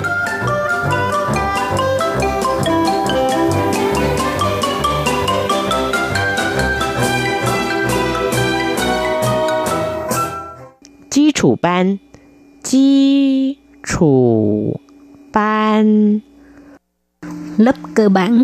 [11.10, 11.98] Chí chủ ban
[12.64, 13.58] Chí
[13.88, 14.76] chủ
[15.34, 16.20] ban
[17.58, 18.44] Lớp cơ bản.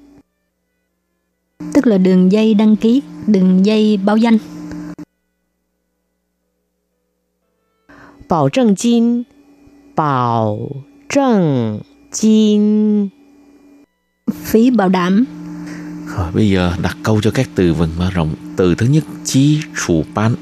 [1.74, 4.38] Tức là đường dây đăng ký, đường dây báo danh.
[8.28, 9.24] 保证金，
[9.94, 10.58] 保
[11.08, 11.80] 证
[12.12, 13.08] 金，
[14.32, 15.24] phí bảo đảm.
[16.16, 18.34] Rồi bây giờ đặt câu cho các từ vựng mở rộng.
[18.56, 20.34] Từ thứ nhất chí chủ ban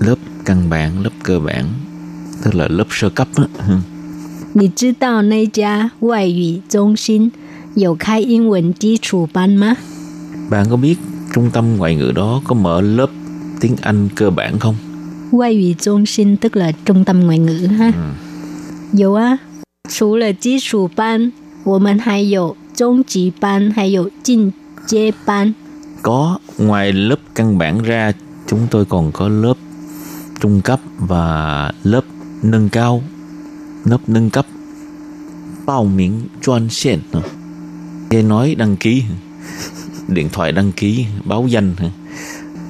[0.00, 1.64] lớp căn bản, lớp cơ bản,
[2.44, 3.46] tức là lớp sơ cấp đó.
[4.54, 7.32] 你知道那家外语中心
[7.74, 9.76] 有开英文基础班吗？
[10.50, 10.96] Bạn có biết
[11.34, 13.10] trung tâm ngoại ngữ đó có mở lớp
[13.60, 14.74] tiếng Anh cơ bản không?
[15.32, 17.92] 外语中心 tức là trung tâm ngoại ngữ ha.
[18.92, 19.38] 有啊，
[19.88, 21.32] 除了基础班，
[21.64, 24.52] 我们还有中级班，还有进
[24.86, 25.54] 阶班。
[26.02, 28.12] Có, ngoài lớp căn bản ra,
[28.46, 29.54] chúng tôi còn có lớp
[30.40, 32.04] trung cấp và lớp
[32.42, 33.02] nâng cao,
[33.84, 34.46] lớp nâng cấp.
[35.66, 36.98] Bao miễn chuyên线.
[38.10, 39.02] Nghe nói đăng ký,
[40.08, 41.74] điện thoại đăng ký, báo danh.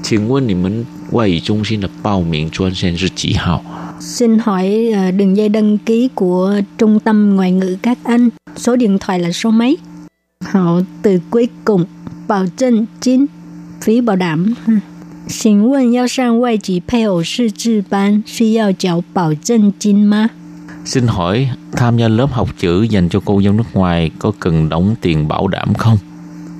[0.02, 3.62] 请问你们外语中心的报名专线是几号？
[4.00, 8.76] Xin hỏi ờ, đường dây đăng ký của trung tâm ngoại ngữ các anh, số
[8.76, 9.78] điện thoại là số mấy?
[10.44, 11.84] Hậu từ cuối cùng,
[12.28, 13.26] bảo证金
[13.80, 14.54] phí bảo đảm.
[14.66, 14.80] ha.
[15.28, 20.28] 请问要上外籍配偶试制班需要缴保证金吗？
[20.84, 24.68] Xin hỏi tham gia lớp học chữ dành cho cô dâu nước ngoài có cần
[24.68, 25.98] đóng tiền bảo đảm không?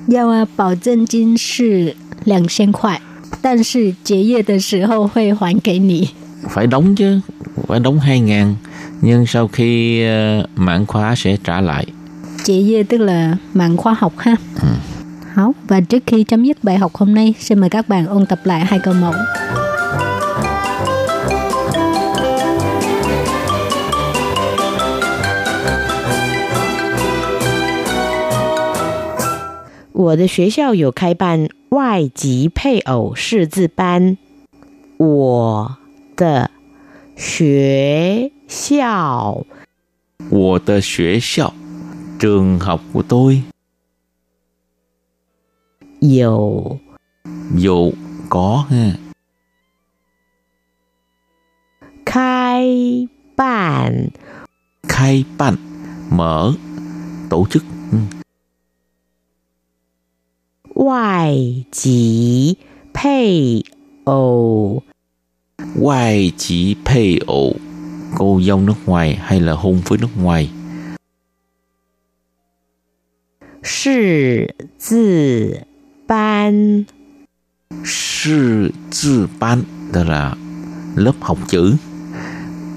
[0.07, 2.99] 要啊，保证金是两千块，
[3.41, 6.09] 但是结业的时候会还给你。
[6.49, 7.21] Phải đóng chứ,
[7.67, 8.55] phải đóng 2 ngàn
[9.01, 11.85] nhưng sau khi ờ, mãn khóa sẽ trả lại.
[12.43, 14.35] Chị Dê tức là mạng khoa học ha.
[15.33, 18.25] Hảo, và trước khi chấm dứt bài học hôm nay, xin mời các bạn ôn
[18.25, 19.13] tập lại hai câu mẫu.
[29.97, 34.17] 我的学校有开办外籍配偶识字班。
[34.97, 35.77] 我
[36.15, 36.49] 的
[37.15, 39.45] 学校
[40.29, 41.53] Của tờ 学校
[42.19, 43.43] trường học của tôi
[45.99, 46.77] 有
[47.55, 47.91] dù
[48.29, 48.97] có ha,
[52.05, 52.67] 开
[53.35, 54.09] 办
[54.87, 55.55] khai办
[56.09, 56.53] mở
[57.29, 57.63] tổ chức
[60.77, 62.57] 外籍
[62.93, 63.63] 配
[64.05, 64.81] 偶
[65.75, 67.53] Ngoài chỉ pay ổ
[68.17, 70.49] cô dâu nước ngoài hay là hôn với nước ngoài
[73.63, 75.61] 识字
[76.07, 76.85] 班。
[77.85, 78.71] sư
[79.03, 80.35] tư ban đó là
[80.95, 81.75] lớp học chữ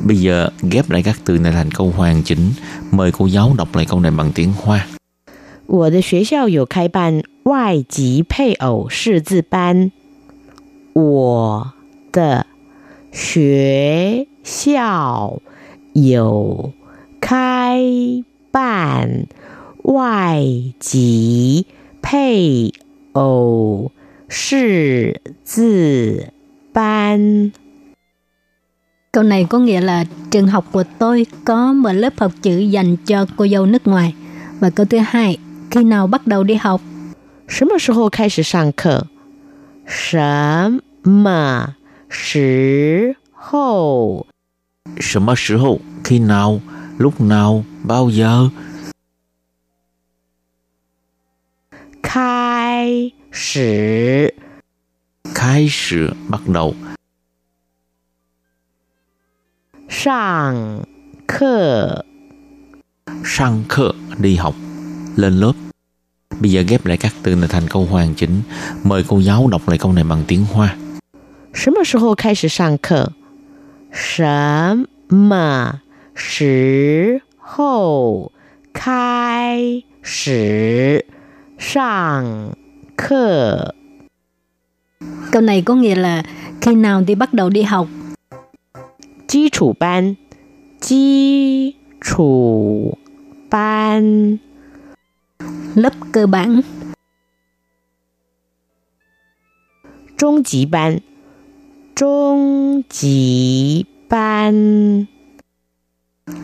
[0.04, 2.50] bây giờ ghép lại các từ này thành câu hoàn chỉnh
[2.90, 4.86] mời cô giáo đọc lại câu này bằng tiếng hoa
[5.66, 9.90] 我的学校有开办 外籍配偶识字班。
[10.92, 11.72] 我
[12.12, 12.46] 的
[13.12, 15.40] 学校
[15.92, 16.72] 有
[17.20, 17.82] 开
[18.50, 19.26] 办
[19.82, 20.42] 外
[20.78, 21.66] 籍
[22.00, 22.72] 配
[23.12, 23.90] 偶
[24.28, 26.32] 识字
[26.72, 27.52] 班。
[29.12, 32.96] Câu này có nghĩa là trường học của tôi có mở lớp học chữ dành
[32.96, 34.14] cho cô dâu nước ngoài.
[34.60, 35.38] Và câu thứ hai,
[35.70, 36.80] khi nào bắt đầu đi học?
[37.50, 39.06] 什么时候开始上课？
[39.86, 41.76] 什么
[42.08, 44.26] 时候
[44.98, 46.60] 什么时候 khi nào
[46.98, 48.50] lúc nào bao giờ
[52.02, 54.34] 开始
[55.34, 56.74] khai始 bắt đầu
[59.88, 60.84] 上
[61.26, 62.04] 课？
[63.24, 64.54] sang课 đi học
[65.16, 65.52] lên lớp
[66.40, 68.42] bây giờ ghép lại các từ này thành câu hoàn chỉnh
[68.82, 70.76] mời cô giáo đọc lại câu này bằng tiếng hoa
[71.52, 73.12] 什么时候开始上课？
[73.90, 75.80] 什么
[76.14, 78.30] 时候
[78.74, 81.06] 开始
[81.58, 82.54] 上
[82.94, 83.74] 课？
[85.32, 86.22] Câu này có nghĩa là
[86.60, 87.88] khi nào thì bắt đầu đi học?
[89.26, 90.16] 基础班，
[90.80, 92.98] 基础
[93.48, 94.38] 班，
[95.75, 96.61] Lớp cơ bản.
[100.17, 100.97] Trung chỉ ban
[101.95, 105.05] Trung chỉ ban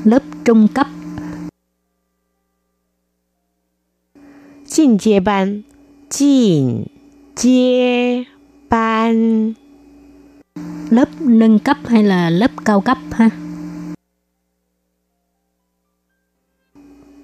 [0.03, 0.87] Lớp trung cấp.
[4.67, 5.61] Trình chế ban
[6.09, 6.85] Trình
[7.35, 8.23] chế
[8.69, 9.53] ban
[10.89, 13.29] Lớp nâng cấp hay là lớp cao cấp ha?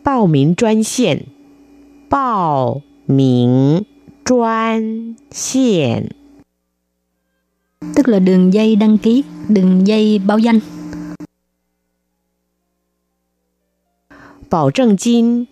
[0.04, 1.33] Bao mình chuyên xiển.
[2.13, 3.85] 报名
[4.25, 6.09] 专线，
[7.95, 10.61] Tức là đường dây đăng ký, đường dây báo danh.
[14.51, 15.47] 保证金，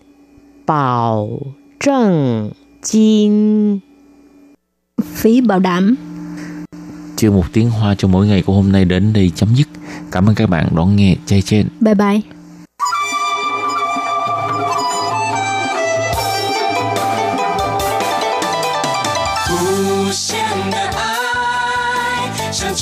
[0.65, 1.27] 保
[1.79, 3.79] 正金
[5.03, 5.95] phí bảo đảm.
[7.17, 9.67] Chuyên một tiếng Hoa cho mỗi ngày của hôm nay đến đây chấm dứt.
[10.11, 11.15] Cảm ơn các bạn đón nghe.
[11.25, 11.67] Chay trên.
[11.81, 12.21] Bye bye.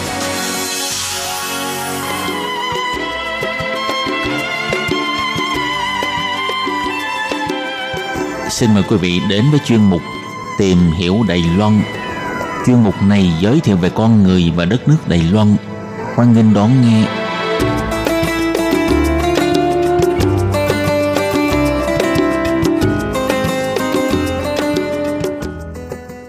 [8.61, 10.01] Xin mời quý vị đến với chuyên mục
[10.57, 11.81] Tìm hiểu Đài Loan.
[12.65, 15.55] Chuyên mục này giới thiệu về con người và đất nước Đài Loan.
[16.15, 17.07] Hoan nghênh đón nghe.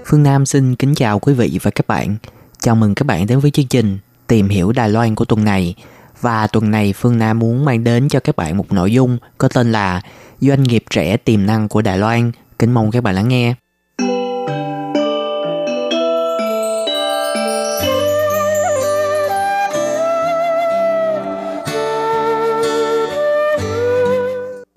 [0.07, 2.17] Phương Nam xin kính chào quý vị và các bạn.
[2.61, 5.75] Chào mừng các bạn đến với chương trình Tìm hiểu Đài Loan của tuần này.
[6.23, 9.49] Và tuần này Phương Nam muốn mang đến cho các bạn một nội dung có
[9.49, 10.01] tên là
[10.41, 12.33] Doanh nghiệp trẻ tiềm năng của Đài Loan.
[12.59, 13.55] Kính mong các bạn lắng nghe.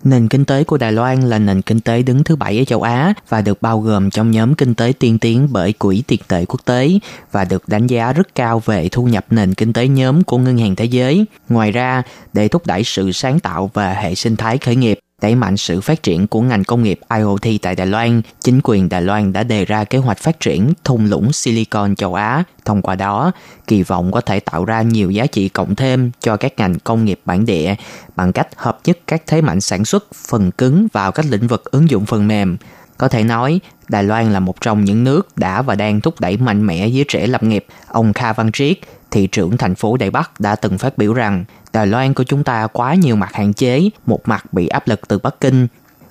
[0.06, 2.82] Nền kinh tế của Đài Loan là nền kinh tế đứng thứ bảy ở châu
[2.82, 6.44] Á và được bao gồm trong nhóm kinh tế tiên tiến bởi Quỹ tiền tệ
[6.44, 6.90] quốc tế
[7.32, 10.58] và được đánh giá rất cao về thu nhập nền kinh tế nhóm của Ngân
[10.58, 11.24] hàng Thế giới.
[11.48, 15.34] Ngoài ra, để thúc đẩy sự sáng tạo và hệ sinh thái khởi nghiệp, Đẩy
[15.34, 19.02] mạnh sự phát triển của ngành công nghiệp IoT tại Đài Loan, chính quyền Đài
[19.02, 22.44] Loan đã đề ra kế hoạch phát triển thung lũng Silicon châu Á.
[22.64, 23.32] Thông qua đó,
[23.66, 27.04] kỳ vọng có thể tạo ra nhiều giá trị cộng thêm cho các ngành công
[27.04, 27.74] nghiệp bản địa
[28.16, 31.64] bằng cách hợp nhất các thế mạnh sản xuất phần cứng vào các lĩnh vực
[31.64, 32.56] ứng dụng phần mềm.
[32.98, 36.36] Có thể nói, Đài Loan là một trong những nước đã và đang thúc đẩy
[36.36, 37.66] mạnh mẽ giới trẻ lập nghiệp.
[37.88, 38.78] Ông Kha Văn Triết,
[39.10, 42.44] thị trưởng thành phố Đài Bắc đã từng phát biểu rằng Đài Loan của chúng
[42.44, 45.66] ta quá nhiều mặt hạn chế, một mặt bị áp lực từ Bắc Kinh,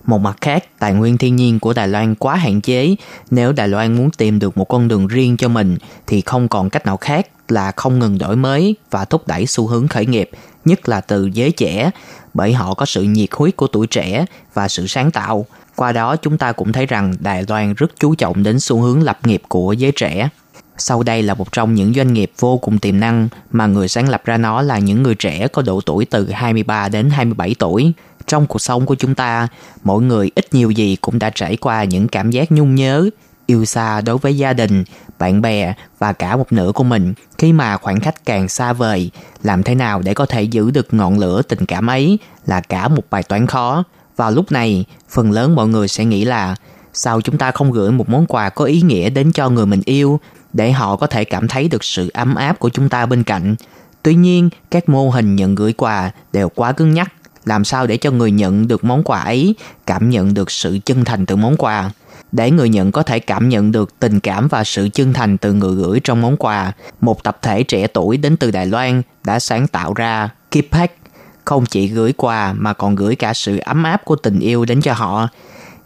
[0.06, 2.96] một mặt khác, tài nguyên thiên nhiên của Đài Loan quá hạn chế.
[3.32, 5.78] Nếu Đài Loan muốn tìm được một con đường riêng cho mình
[6.08, 9.68] thì không còn cách nào khác là không ngừng đổi mới và thúc đẩy xu
[9.68, 10.30] hướng khởi nghiệp,
[10.66, 11.92] nhất là từ giới trẻ,
[12.34, 15.46] bởi họ có sự nhiệt huyết của tuổi trẻ và sự sáng tạo.
[15.76, 19.04] Qua đó chúng ta cũng thấy rằng Đài Loan rất chú trọng đến xu hướng
[19.04, 20.30] lập nghiệp của giới trẻ.
[20.78, 24.10] Sau đây là một trong những doanh nghiệp vô cùng tiềm năng mà người sáng
[24.10, 27.94] lập ra nó là những người trẻ có độ tuổi từ 23 đến 27 tuổi.
[28.28, 29.48] Trong cuộc sống của chúng ta,
[29.84, 33.10] mỗi người ít nhiều gì cũng đã trải qua những cảm giác nhung nhớ,
[33.46, 34.84] yêu xa đối với gia đình,
[35.20, 39.12] bạn bè và cả một nửa của mình khi mà khoảng cách càng xa vời,
[39.44, 42.88] làm thế nào để có thể giữ được ngọn lửa tình cảm ấy là cả
[42.88, 43.84] một bài toán khó.
[44.16, 46.56] Vào lúc này, phần lớn mọi người sẽ nghĩ là
[46.94, 49.82] sao chúng ta không gửi một món quà có ý nghĩa đến cho người mình
[49.86, 50.20] yêu
[50.56, 53.56] để họ có thể cảm thấy được sự ấm áp của chúng ta bên cạnh.
[54.04, 57.14] Tuy nhiên, các mô hình nhận gửi quà đều quá cứng nhắc.
[57.46, 61.06] Làm sao để cho người nhận được món quà ấy cảm nhận được sự chân
[61.06, 61.92] thành từ món quà?
[62.32, 65.54] Để người nhận có thể cảm nhận được tình cảm và sự chân thành từ
[65.54, 69.40] người gửi trong món quà, một tập thể trẻ tuổi đến từ Đài Loan đã
[69.40, 70.98] sáng tạo ra Keep Pack,
[71.46, 74.82] không chỉ gửi quà mà còn gửi cả sự ấm áp của tình yêu đến
[74.82, 75.28] cho họ.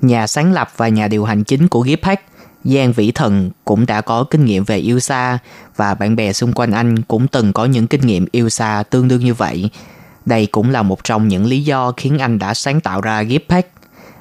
[0.01, 2.17] Nhà sáng lập và nhà điều hành chính của Gift
[2.63, 5.39] Giang Vĩ Thần cũng đã có kinh nghiệm về yêu xa
[5.75, 9.07] và bạn bè xung quanh anh cũng từng có những kinh nghiệm yêu xa tương
[9.07, 9.69] đương như vậy.
[10.25, 13.71] Đây cũng là một trong những lý do khiến anh đã sáng tạo ra Gipack.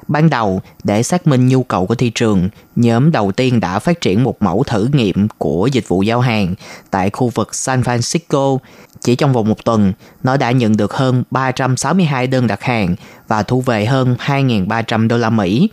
[0.07, 4.01] Ban đầu, để xác minh nhu cầu của thị trường, nhóm đầu tiên đã phát
[4.01, 6.55] triển một mẫu thử nghiệm của dịch vụ giao hàng
[6.91, 8.57] tại khu vực San Francisco.
[9.01, 12.95] Chỉ trong vòng một tuần, nó đã nhận được hơn 362 đơn đặt hàng
[13.27, 15.69] và thu về hơn 2.300 đô la Mỹ.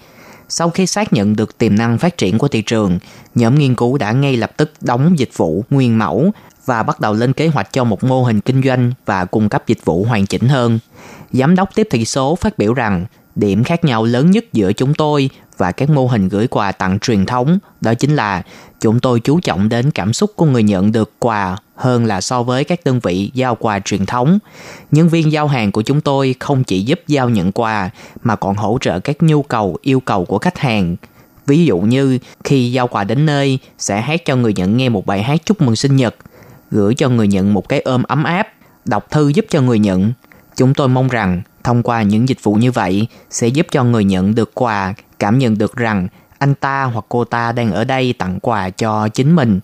[0.48, 2.98] Sau khi xác nhận được tiềm năng phát triển của thị trường,
[3.34, 6.30] nhóm nghiên cứu đã ngay lập tức đóng dịch vụ nguyên mẫu
[6.64, 9.62] và bắt đầu lên kế hoạch cho một mô hình kinh doanh và cung cấp
[9.66, 10.78] dịch vụ hoàn chỉnh hơn.
[11.32, 14.94] Giám đốc tiếp thị số phát biểu rằng điểm khác nhau lớn nhất giữa chúng
[14.94, 18.42] tôi và các mô hình gửi quà tặng truyền thống đó chính là
[18.80, 22.42] chúng tôi chú trọng đến cảm xúc của người nhận được quà hơn là so
[22.42, 24.38] với các đơn vị giao quà truyền thống.
[24.90, 27.90] Nhân viên giao hàng của chúng tôi không chỉ giúp giao nhận quà
[28.22, 30.96] mà còn hỗ trợ các nhu cầu, yêu cầu của khách hàng.
[31.46, 35.06] Ví dụ như khi giao quà đến nơi sẽ hát cho người nhận nghe một
[35.06, 36.16] bài hát chúc mừng sinh nhật,
[36.70, 38.48] gửi cho người nhận một cái ôm ấm áp,
[38.84, 40.12] đọc thư giúp cho người nhận.
[40.56, 44.04] Chúng tôi mong rằng thông qua những dịch vụ như vậy sẽ giúp cho người
[44.04, 46.08] nhận được quà cảm nhận được rằng
[46.38, 49.60] anh ta hoặc cô ta đang ở đây tặng quà cho chính mình.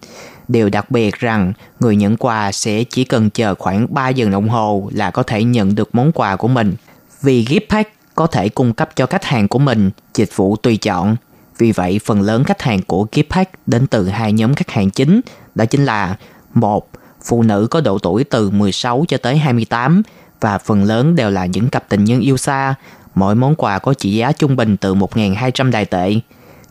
[0.49, 4.49] Điều đặc biệt rằng người nhận quà sẽ chỉ cần chờ khoảng 3 giờ đồng
[4.49, 6.75] hồ là có thể nhận được món quà của mình.
[7.21, 10.77] Vì gift pack có thể cung cấp cho khách hàng của mình dịch vụ tùy
[10.77, 11.17] chọn.
[11.59, 14.91] Vì vậy, phần lớn khách hàng của gift pack đến từ hai nhóm khách hàng
[14.91, 15.21] chính,
[15.55, 16.17] đó chính là
[16.55, 16.89] một
[17.25, 20.03] Phụ nữ có độ tuổi từ 16 cho tới 28
[20.43, 22.75] và phần lớn đều là những cặp tình nhân yêu xa.
[23.15, 26.15] Mỗi món quà có trị giá trung bình từ 1.200 đài tệ.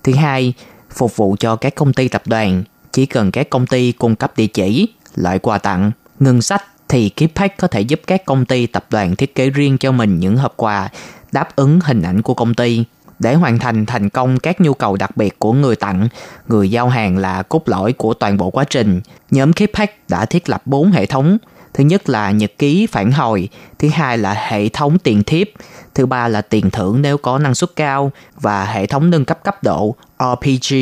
[0.03, 0.53] Thứ hai,
[0.91, 2.63] phục vụ cho các công ty tập đoàn.
[2.91, 7.09] Chỉ cần các công ty cung cấp địa chỉ, loại quà tặng, ngân sách thì
[7.09, 10.38] Keepack có thể giúp các công ty tập đoàn thiết kế riêng cho mình những
[10.38, 10.89] hộp quà
[11.32, 12.84] đáp ứng hình ảnh của công ty.
[13.19, 16.07] Để hoàn thành thành công các nhu cầu đặc biệt của người tặng,
[16.47, 19.01] người giao hàng là cốt lõi của toàn bộ quá trình.
[19.32, 21.38] Nhóm Keepack đã thiết lập 4 hệ thống.
[21.74, 23.49] Thứ nhất là nhật ký phản hồi,
[23.80, 25.47] thứ hai là hệ thống tiền thiếp,
[25.95, 29.39] thứ ba là tiền thưởng nếu có năng suất cao và hệ thống nâng cấp
[29.43, 30.76] cấp độ RPG.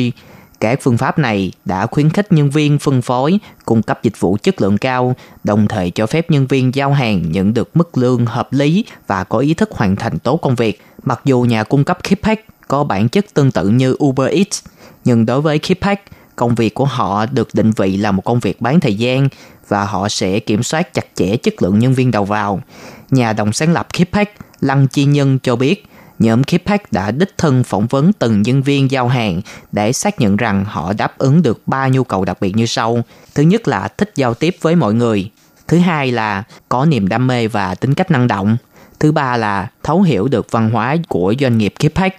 [0.60, 4.36] Các phương pháp này đã khuyến khích nhân viên phân phối cung cấp dịch vụ
[4.42, 5.14] chất lượng cao,
[5.44, 9.24] đồng thời cho phép nhân viên giao hàng nhận được mức lương hợp lý và
[9.24, 10.82] có ý thức hoàn thành tốt công việc.
[11.02, 14.64] Mặc dù nhà cung cấp Kippack có bản chất tương tự như Uber Eats,
[15.04, 16.02] nhưng đối với Kippack,
[16.36, 19.28] công việc của họ được định vị là một công việc bán thời gian
[19.70, 22.62] và họ sẽ kiểm soát chặt chẽ chất lượng nhân viên đầu vào.
[23.10, 25.86] Nhà đồng sáng lập Kipak Lăng Chi Nhân cho biết,
[26.18, 29.40] nhóm Kipak đã đích thân phỏng vấn từng nhân viên giao hàng
[29.72, 33.02] để xác nhận rằng họ đáp ứng được ba nhu cầu đặc biệt như sau.
[33.34, 35.30] Thứ nhất là thích giao tiếp với mọi người.
[35.68, 38.56] Thứ hai là có niềm đam mê và tính cách năng động.
[39.00, 42.14] Thứ ba là thấu hiểu được văn hóa của doanh nghiệp Kipak.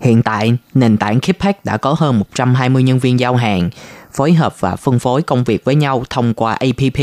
[0.00, 3.70] Hiện tại, nền tảng Kipak đã có hơn 120 nhân viên giao hàng,
[4.14, 7.00] phối hợp và phân phối công việc với nhau thông qua APP.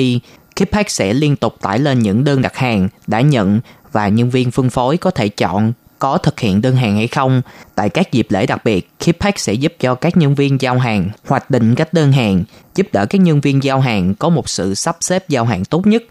[0.56, 3.60] Kipac sẽ liên tục tải lên những đơn đặt hàng đã nhận
[3.92, 7.42] và nhân viên phân phối có thể chọn có thực hiện đơn hàng hay không.
[7.76, 11.10] Tại các dịp lễ đặc biệt, Kipac sẽ giúp cho các nhân viên giao hàng
[11.28, 12.44] hoạch định cách đơn hàng,
[12.76, 15.88] giúp đỡ các nhân viên giao hàng có một sự sắp xếp giao hàng tốt
[15.88, 16.04] nhất.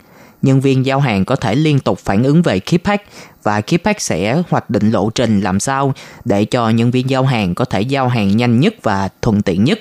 [0.42, 3.02] Nhân viên giao hàng có thể liên tục phản ứng về Kipac
[3.42, 5.94] và Kipac sẽ hoạch định lộ trình làm sao
[6.24, 9.64] để cho nhân viên giao hàng có thể giao hàng nhanh nhất và thuận tiện
[9.64, 9.80] nhất.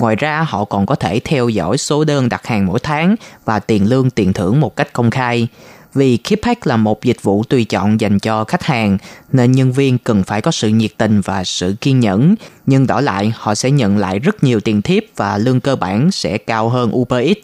[0.00, 3.58] Ngoài ra, họ còn có thể theo dõi số đơn đặt hàng mỗi tháng và
[3.58, 5.48] tiền lương tiền thưởng một cách công khai.
[5.94, 8.98] Vì Kipack là một dịch vụ tùy chọn dành cho khách hàng,
[9.32, 12.34] nên nhân viên cần phải có sự nhiệt tình và sự kiên nhẫn.
[12.66, 16.10] Nhưng đổi lại, họ sẽ nhận lại rất nhiều tiền thiếp và lương cơ bản
[16.10, 17.40] sẽ cao hơn Uber Eats.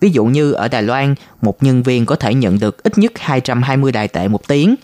[0.00, 3.12] Ví dụ như ở Đài Loan, một nhân viên có thể nhận được ít nhất
[3.16, 4.74] 220 đài tệ một tiếng.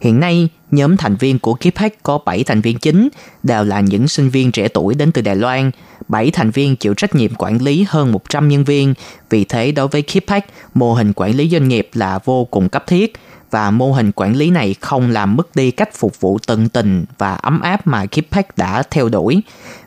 [0.00, 3.08] Hiện nay, nhóm thành viên của Kippack có 7 thành viên chính,
[3.42, 5.70] đều là những sinh viên trẻ tuổi đến từ Đài Loan.
[6.08, 8.94] 7 thành viên chịu trách nhiệm quản lý hơn 100 nhân viên.
[9.30, 12.86] Vì thế, đối với Kippack, mô hình quản lý doanh nghiệp là vô cùng cấp
[12.86, 13.12] thiết
[13.50, 17.04] và mô hình quản lý này không làm mất đi cách phục vụ tận tình
[17.18, 19.42] và ấm áp mà Kippack đã theo đuổi.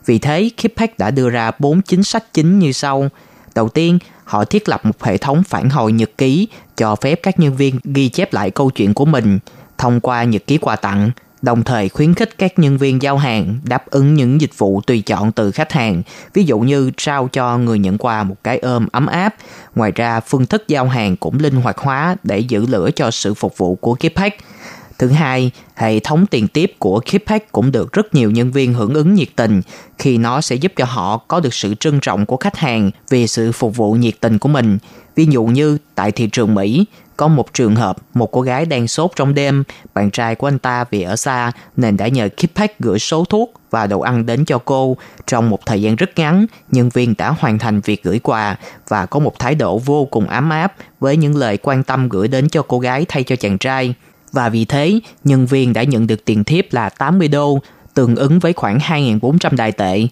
[0.05, 3.09] Vì thế, Kippack đã đưa ra 4 chính sách chính như sau.
[3.55, 7.39] Đầu tiên, họ thiết lập một hệ thống phản hồi nhật ký cho phép các
[7.39, 9.39] nhân viên ghi chép lại câu chuyện của mình
[9.77, 11.11] thông qua nhật ký quà tặng,
[11.41, 15.01] đồng thời khuyến khích các nhân viên giao hàng đáp ứng những dịch vụ tùy
[15.01, 16.01] chọn từ khách hàng,
[16.33, 19.35] ví dụ như trao cho người nhận quà một cái ôm ấm áp.
[19.75, 23.33] Ngoài ra, phương thức giao hàng cũng linh hoạt hóa để giữ lửa cho sự
[23.33, 24.35] phục vụ của Kippack.
[24.99, 28.93] Thứ hai, hệ thống tiền tiếp của Kippack cũng được rất nhiều nhân viên hưởng
[28.93, 29.61] ứng nhiệt tình
[29.97, 33.27] khi nó sẽ giúp cho họ có được sự trân trọng của khách hàng vì
[33.27, 34.77] sự phục vụ nhiệt tình của mình.
[35.15, 36.85] Ví dụ như tại thị trường Mỹ,
[37.17, 39.63] có một trường hợp một cô gái đang sốt trong đêm,
[39.93, 43.53] bạn trai của anh ta vì ở xa nên đã nhờ Kipak gửi số thuốc
[43.71, 44.97] và đồ ăn đến cho cô.
[45.27, 48.55] Trong một thời gian rất ngắn, nhân viên đã hoàn thành việc gửi quà
[48.87, 52.27] và có một thái độ vô cùng ấm áp với những lời quan tâm gửi
[52.27, 53.93] đến cho cô gái thay cho chàng trai.
[54.31, 57.59] Và vì thế, nhân viên đã nhận được tiền thiếp là 80 đô,
[57.93, 60.07] tương ứng với khoảng 2.400 đài tệ.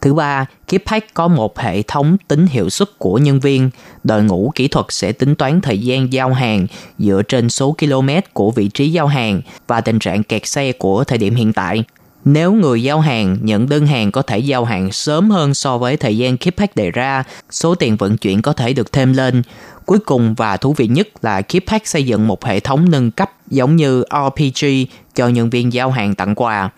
[0.00, 3.70] Thứ ba, Kipack có một hệ thống tính hiệu suất của nhân viên.
[4.04, 6.66] Đội ngũ kỹ thuật sẽ tính toán thời gian giao hàng
[6.98, 11.04] dựa trên số km của vị trí giao hàng và tình trạng kẹt xe của
[11.04, 11.84] thời điểm hiện tại.
[12.24, 15.96] Nếu người giao hàng nhận đơn hàng có thể giao hàng sớm hơn so với
[15.96, 19.42] thời gian Kipack đề ra, số tiền vận chuyển có thể được thêm lên.
[19.86, 23.30] Cuối cùng và thú vị nhất là Kipack xây dựng một hệ thống nâng cấp
[23.50, 24.66] giống như RPG
[25.14, 26.70] cho nhân viên giao hàng tặng quà.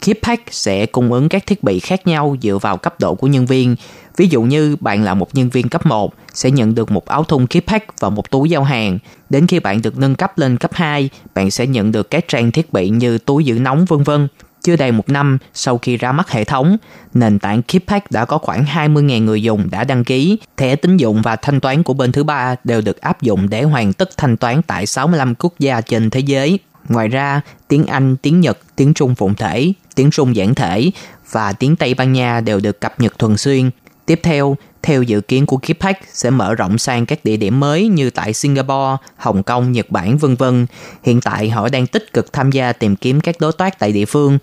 [0.00, 3.46] Kippack sẽ cung ứng các thiết bị khác nhau dựa vào cấp độ của nhân
[3.46, 3.76] viên.
[4.16, 7.24] Ví dụ như bạn là một nhân viên cấp 1 sẽ nhận được một áo
[7.24, 8.98] thun Kippack và một túi giao hàng.
[9.30, 12.50] Đến khi bạn được nâng cấp lên cấp 2, bạn sẽ nhận được các trang
[12.50, 14.28] thiết bị như túi giữ nóng vân vân.
[14.62, 16.76] Chưa đầy một năm sau khi ra mắt hệ thống,
[17.14, 20.38] nền tảng Kippack đã có khoảng 20.000 người dùng đã đăng ký.
[20.56, 23.62] Thẻ tín dụng và thanh toán của bên thứ ba đều được áp dụng để
[23.62, 26.58] hoàn tất thanh toán tại 65 quốc gia trên thế giới.
[26.88, 30.90] Ngoài ra, tiếng Anh, tiếng Nhật, tiếng Trung phụng thể, tiếng Trung giản thể
[31.30, 33.70] và tiếng Tây Ban Nha đều được cập nhật thường xuyên.
[34.06, 37.88] Tiếp theo, theo dự kiến của Kipac sẽ mở rộng sang các địa điểm mới
[37.88, 40.66] như tại Singapore, Hồng Kông, Nhật Bản vân vân.
[41.02, 44.04] Hiện tại họ đang tích cực tham gia tìm kiếm các đối tác tại địa
[44.04, 44.38] phương.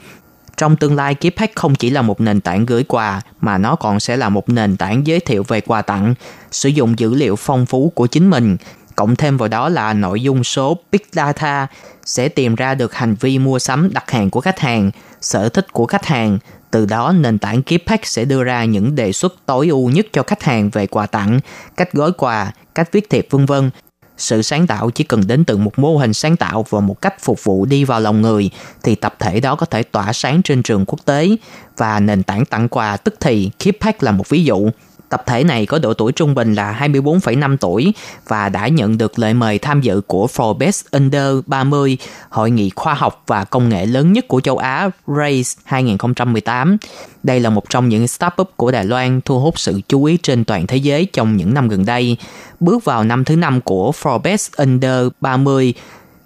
[0.58, 4.00] Trong tương lai, Kipac không chỉ là một nền tảng gửi quà mà nó còn
[4.00, 6.14] sẽ là một nền tảng giới thiệu về quà tặng,
[6.52, 8.58] sử dụng dữ liệu phong phú của chính mình,
[8.96, 11.68] cộng thêm vào đó là nội dung số Big Data
[12.06, 14.92] sẽ tìm ra được hành vi mua sắm đặt hàng của khách hàng,
[15.22, 16.40] sở thích của khách hàng,
[16.72, 20.24] từ đó, nền tảng Keeppack sẽ đưa ra những đề xuất tối ưu nhất cho
[20.24, 21.40] khách hàng về quà tặng,
[21.78, 23.70] cách gói quà, cách viết thiệp vân vân.
[24.18, 27.16] Sự sáng tạo chỉ cần đến từ một mô hình sáng tạo và một cách
[27.22, 28.50] phục vụ đi vào lòng người
[28.84, 31.30] thì tập thể đó có thể tỏa sáng trên trường quốc tế
[31.78, 34.70] và nền tảng tặng quà tức thì Keeppack là một ví dụ.
[35.10, 37.94] Tập thể này có độ tuổi trung bình là 24,5 tuổi
[38.28, 41.98] và đã nhận được lời mời tham dự của Forbes Under 30,
[42.30, 46.78] hội nghị khoa học và công nghệ lớn nhất của châu Á RACE 2018.
[47.24, 50.44] Đây là một trong những startup của Đài Loan thu hút sự chú ý trên
[50.44, 52.18] toàn thế giới trong những năm gần đây.
[52.60, 55.74] Bước vào năm thứ năm của Forbes Under 30,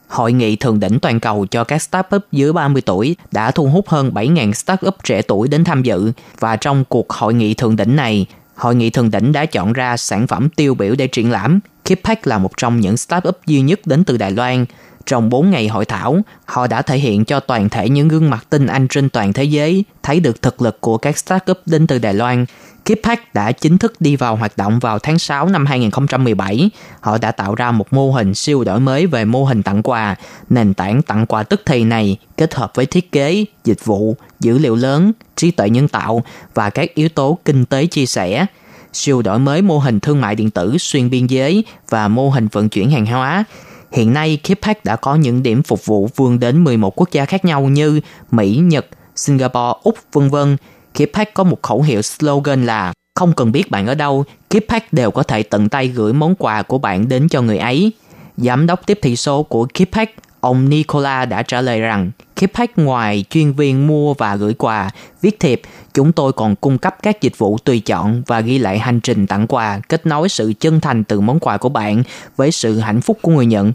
[0.10, 3.90] Hội nghị thượng đỉnh toàn cầu cho các startup dưới 30 tuổi đã thu hút
[3.90, 7.96] hơn 7.000 startup trẻ tuổi đến tham dự và trong cuộc hội nghị thượng đỉnh
[7.96, 8.26] này,
[8.60, 11.60] Hội nghị thượng đỉnh đã chọn ra sản phẩm tiêu biểu để triển lãm.
[11.86, 14.66] Kippack là một trong những startup duy nhất đến từ Đài Loan.
[15.06, 18.46] Trong 4 ngày hội thảo, họ đã thể hiện cho toàn thể những gương mặt
[18.50, 22.00] tinh anh trên toàn thế giới thấy được thực lực của các startup đến từ
[22.00, 22.46] Đài Loan
[22.86, 26.70] Kippack đã chính thức đi vào hoạt động vào tháng 6 năm 2017.
[27.00, 30.16] Họ đã tạo ra một mô hình siêu đổi mới về mô hình tặng quà.
[30.50, 34.58] Nền tảng tặng quà tức thì này kết hợp với thiết kế, dịch vụ, dữ
[34.58, 36.24] liệu lớn, trí tuệ nhân tạo
[36.54, 38.46] và các yếu tố kinh tế chia sẻ.
[38.94, 42.48] Siêu đổi mới mô hình thương mại điện tử xuyên biên giới và mô hình
[42.48, 43.44] vận chuyển hàng hóa.
[43.92, 47.46] Hiện nay, Kippack đã có những điểm phục vụ vươn đến 11 quốc gia khác
[47.46, 48.02] nhau như
[48.32, 50.58] Mỹ, Nhật, Singapore, Úc, vân vân
[50.94, 55.12] Kippack có một khẩu hiệu slogan là không cần biết bạn ở đâu, Kippack đều
[55.12, 57.92] có thể tận tay gửi món quà của bạn đến cho người ấy.
[58.38, 63.26] Giám đốc tiếp thị số của Kippack, ông Nicola đã trả lời rằng Kippack ngoài
[63.30, 64.90] chuyên viên mua và gửi quà,
[65.22, 65.62] viết thiệp,
[65.94, 69.28] chúng tôi còn cung cấp các dịch vụ tùy chọn và ghi lại hành trình
[69.28, 72.04] tặng quà, kết nối sự chân thành từ món quà của bạn
[72.36, 73.74] với sự hạnh phúc của người nhận.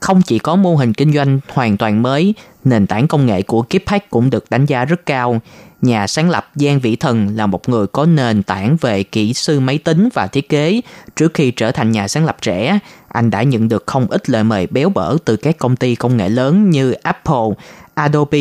[0.00, 2.34] Không chỉ có mô hình kinh doanh hoàn toàn mới,
[2.64, 5.40] nền tảng công nghệ của Kippack cũng được đánh giá rất cao.
[5.82, 9.60] Nhà sáng lập Giang Vĩ Thần là một người có nền tảng về kỹ sư
[9.60, 10.80] máy tính và thiết kế.
[11.16, 14.44] Trước khi trở thành nhà sáng lập trẻ, anh đã nhận được không ít lời
[14.44, 17.48] mời béo bở từ các công ty công nghệ lớn như Apple,
[17.94, 18.40] Adobe.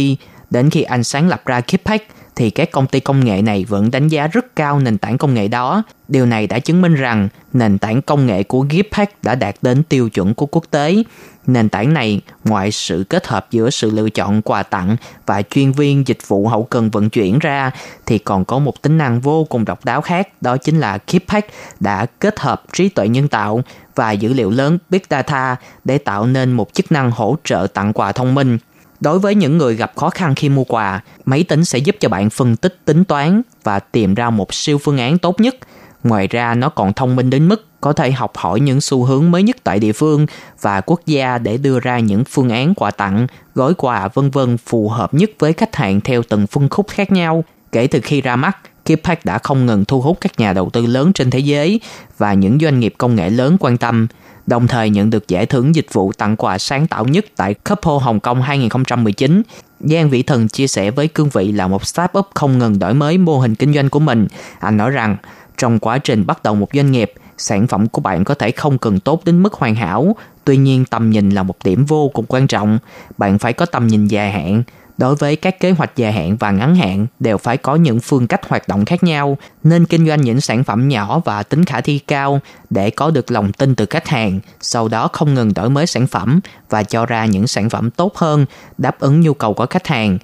[0.50, 2.06] Đến khi anh sáng lập ra Kippack,
[2.36, 5.34] thì các công ty công nghệ này vẫn đánh giá rất cao nền tảng công
[5.34, 5.84] nghệ đó.
[6.08, 9.84] Điều này đã chứng minh rằng nền tảng công nghệ của Gipack đã đạt đến
[9.84, 11.04] tiêu chuẩn của quốc tế.
[11.48, 15.72] Nền tảng này, ngoài sự kết hợp giữa sự lựa chọn quà tặng và chuyên
[15.72, 17.72] viên dịch vụ hậu cần vận chuyển ra,
[18.06, 21.50] thì còn có một tính năng vô cùng độc đáo khác, đó chính là Gipack
[21.80, 23.62] đã kết hợp trí tuệ nhân tạo
[23.96, 27.94] và dữ liệu lớn Big Data để tạo nên một chức năng hỗ trợ tặng
[27.94, 28.58] quà thông minh.
[29.04, 32.10] Đối với những người gặp khó khăn khi mua quà, máy tính sẽ giúp cho
[32.10, 35.56] bạn phân tích tính toán và tìm ra một siêu phương án tốt nhất.
[36.04, 39.32] Ngoài ra nó còn thông minh đến mức có thể học hỏi những xu hướng
[39.32, 40.26] mới nhất tại địa phương
[40.62, 44.58] và quốc gia để đưa ra những phương án quà tặng, gói quà vân vân
[44.58, 47.44] phù hợp nhất với khách hàng theo từng phân khúc khác nhau.
[47.72, 50.86] Kể từ khi ra mắt, Kippack đã không ngừng thu hút các nhà đầu tư
[50.86, 51.80] lớn trên thế giới
[52.18, 54.08] và những doanh nghiệp công nghệ lớn quan tâm–
[54.48, 57.98] đồng thời nhận được giải thưởng dịch vụ tặng quà sáng tạo nhất tại Couple
[58.02, 59.42] Hồng Kông 2019.
[59.80, 63.18] Giang Vĩ Thần chia sẻ với cương vị là một startup không ngừng đổi mới
[63.18, 64.28] mô hình kinh doanh của mình.
[64.60, 65.18] Anh nói rằng,
[65.58, 68.78] trong quá trình bắt đầu một doanh nghiệp, sản phẩm của bạn có thể không
[68.78, 72.26] cần tốt đến mức hoàn hảo, tuy nhiên tầm nhìn là một điểm vô cùng
[72.28, 72.80] quan trọng.
[73.18, 74.64] Bạn phải có tầm nhìn dài hạn,
[74.98, 78.28] đối với các kế hoạch dài hạn và ngắn hạn, đều phải có những phương
[78.28, 81.82] cách hoạt động khác nhau, nên kinh doanh những sản phẩm nhỏ và tính khả
[81.82, 82.40] thi cao
[82.70, 86.08] để có được lòng tin từ khách hàng, sau đó không ngừng đổi mới sản
[86.08, 86.40] phẩm
[86.70, 88.46] và cho ra những sản phẩm tốt hơn,
[88.78, 90.18] đáp ứng nhu cầu của khách hàng.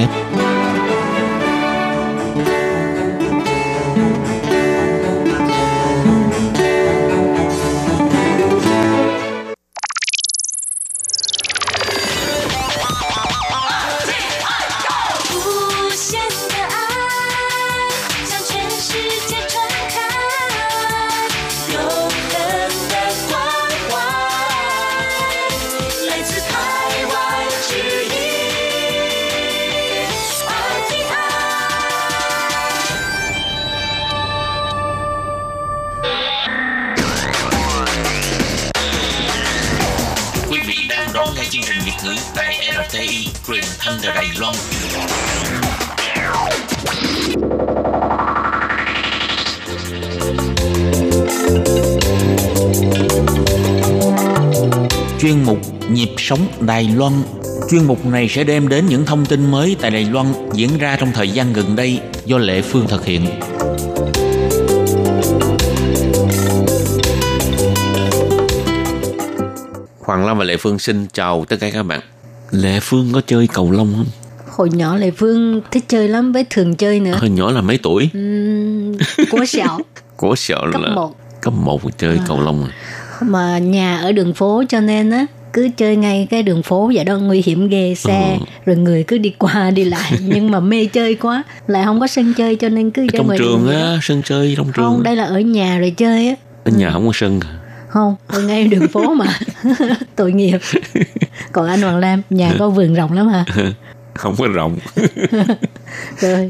[56.32, 57.12] sống Đài Loan.
[57.70, 60.96] Chuyên mục này sẽ đem đến những thông tin mới tại Đài Loan diễn ra
[60.96, 63.26] trong thời gian gần đây do Lệ Phương thực hiện.
[70.00, 72.00] Hoàng Lâm và Lệ Phương xin chào tất cả các bạn.
[72.50, 74.06] Lệ Phương có chơi cầu lông không?
[74.56, 77.16] Hồi nhỏ Lệ Phương thích chơi lắm với thường chơi nữa.
[77.20, 78.10] Hồi nhỏ là mấy tuổi?
[78.18, 78.98] Uhm,
[79.30, 79.78] của sẹo.
[80.16, 81.16] của sẹo cấp là 1.
[81.40, 82.24] cấp 1 chơi à.
[82.28, 82.70] cầu lông à.
[83.20, 87.04] Mà nhà ở đường phố cho nên á cứ chơi ngay cái đường phố vậy
[87.04, 88.44] đó nguy hiểm ghê xe ừ.
[88.66, 90.12] rồi người cứ đi qua đi lại.
[90.20, 93.18] Nhưng mà mê chơi quá lại không có sân chơi cho nên cứ ở chơi
[93.18, 94.84] trong trường á sân chơi trong trường.
[94.84, 96.34] không đây là ở nhà rồi chơi á.
[96.64, 97.40] Ở nhà không có sân
[97.88, 99.26] không ở ngay đường phố mà.
[100.16, 100.58] Tội nghiệp.
[101.52, 103.44] Còn anh Hoàng Lam nhà có vườn rộng lắm hả?
[104.14, 104.78] Không có rộng.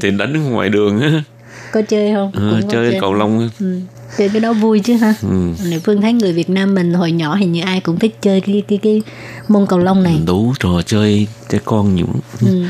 [0.01, 1.23] Thì đánh ngoài đường á.
[1.71, 2.31] Có chơi không?
[2.35, 3.01] À, chơi, chơi.
[3.01, 3.79] cầu lông ừ.
[4.17, 5.13] Chơi cái đó vui chứ ha.
[5.21, 5.53] Ừ.
[5.69, 8.41] Này Phương thấy người Việt Nam mình hồi nhỏ hình như ai cũng thích chơi
[8.41, 9.01] cái cái cái
[9.47, 10.19] môn cầu lông này.
[10.25, 12.07] Đủ trò chơi trẻ con nhiều
[12.41, 12.63] ừ.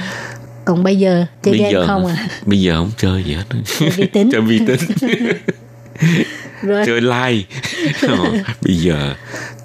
[0.65, 2.27] còn bây giờ chơi bây game giờ, không à?
[2.45, 3.45] Bây giờ không chơi gì hết.
[3.79, 4.29] Chơi vi tính.
[4.31, 4.79] Chơi vi tính.
[6.61, 6.85] Rồi.
[6.85, 7.47] Chơi like.
[8.61, 9.15] Bây giờ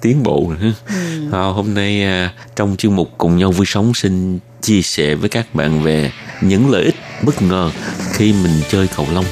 [0.01, 1.29] tiến bộ nữa ừ.
[1.31, 5.29] à, hôm nay à, trong chương mục cùng nhau vui sống xin chia sẻ với
[5.29, 6.11] các bạn về
[6.41, 7.71] những lợi ích bất ngờ
[8.13, 9.25] khi mình chơi cầu lông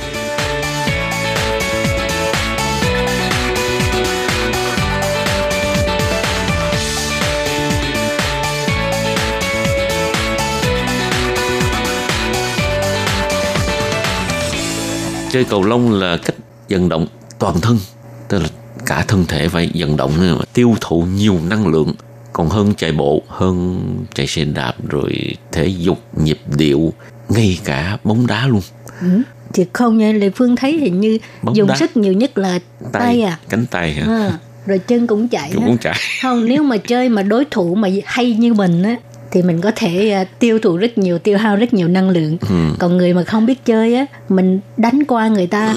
[15.38, 16.36] chơi cầu lông là cách
[16.70, 17.08] vận động
[17.40, 17.80] toàn thân
[18.28, 18.50] tức là
[18.86, 21.94] cả thân thể phải vận động nữa mà tiêu thụ nhiều năng lượng
[22.34, 23.80] còn hơn chạy bộ hơn
[24.14, 26.94] chạy xe đạp rồi thể dục nhịp điệu
[27.30, 28.62] ngay cả bóng đá luôn
[29.02, 29.22] ừ.
[29.54, 31.76] thì không nha lệ phương thấy hình như Bóng dùng đá.
[31.76, 32.60] sức nhiều nhất là
[32.92, 35.56] tay, tay à cánh tay hả à, rồi chân cũng chạy á.
[35.56, 35.98] cũng chạy.
[36.22, 38.96] không nếu mà chơi mà đối thủ mà hay như mình á
[39.32, 42.38] thì mình có thể à, tiêu thụ rất nhiều tiêu hao rất nhiều năng lượng.
[42.50, 42.56] Ừ.
[42.80, 45.76] còn người mà không biết chơi á mình đánh qua người ta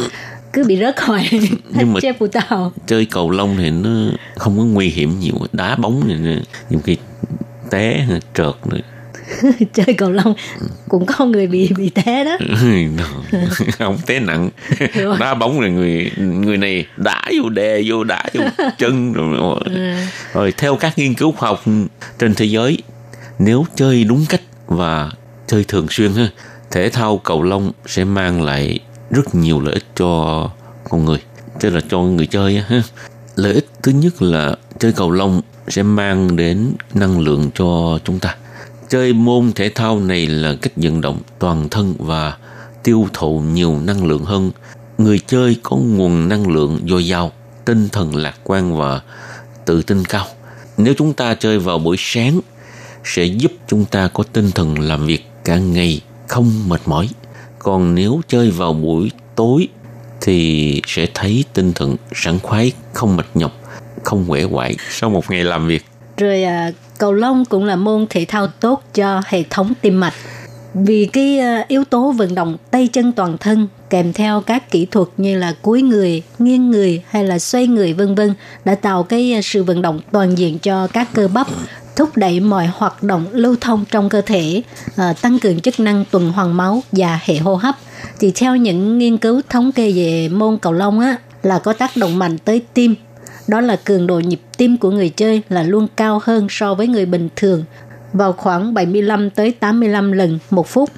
[0.52, 1.28] cứ bị rớt khỏi
[1.70, 2.00] Nhưng mà-
[2.86, 3.90] chơi cầu lông thì nó
[4.36, 6.14] không có nguy hiểm nhiều đá bóng thì
[6.70, 6.96] nhiều khi
[7.70, 8.78] té trượt nữa.
[9.74, 10.34] Chơi cầu lông
[10.88, 12.38] cũng có người bị bị té đó.
[13.78, 14.50] Không té nặng.
[14.94, 15.16] Rồi.
[15.20, 18.44] đá bóng là người người này đá vô đè vô đá vô
[18.78, 19.60] chân rồi
[20.34, 21.64] rồi theo các nghiên cứu khoa học
[22.18, 22.78] trên thế giới
[23.42, 25.10] nếu chơi đúng cách và
[25.46, 26.30] chơi thường xuyên ha,
[26.70, 28.78] thể thao cầu lông sẽ mang lại
[29.10, 30.50] rất nhiều lợi ích cho
[30.90, 31.18] con người,
[31.60, 32.82] tức là cho người chơi ha.
[33.36, 38.18] Lợi ích thứ nhất là chơi cầu lông sẽ mang đến năng lượng cho chúng
[38.18, 38.36] ta.
[38.88, 42.36] Chơi môn thể thao này là cách vận động toàn thân và
[42.82, 44.50] tiêu thụ nhiều năng lượng hơn.
[44.98, 47.32] Người chơi có nguồn năng lượng dồi dào,
[47.64, 49.00] tinh thần lạc quan và
[49.64, 50.26] tự tin cao.
[50.76, 52.40] Nếu chúng ta chơi vào buổi sáng
[53.04, 57.08] sẽ giúp chúng ta có tinh thần làm việc cả ngày không mệt mỏi.
[57.58, 59.68] Còn nếu chơi vào buổi tối
[60.20, 63.52] thì sẽ thấy tinh thần sảng khoái không mệt nhọc
[64.04, 65.84] không quể quại sau một ngày làm việc.
[66.16, 70.14] Rồi à, cầu lông cũng là môn thể thao tốt cho hệ thống tim mạch.
[70.74, 74.86] Vì cái à, yếu tố vận động tay chân toàn thân kèm theo các kỹ
[74.86, 78.34] thuật như là cúi người, nghiêng người hay là xoay người vân vân
[78.64, 81.46] đã tạo cái à, sự vận động toàn diện cho các cơ bắp
[81.96, 84.62] thúc đẩy mọi hoạt động lưu thông trong cơ thể,
[84.96, 87.74] à, tăng cường chức năng tuần hoàn máu và hệ hô hấp.
[88.20, 91.96] Thì theo những nghiên cứu thống kê về môn cầu lông á là có tác
[91.96, 92.94] động mạnh tới tim
[93.48, 96.86] đó là cường độ nhịp tim của người chơi là luôn cao hơn so với
[96.86, 97.64] người bình thường
[98.12, 100.90] vào khoảng 75 tới 85 lần một phút.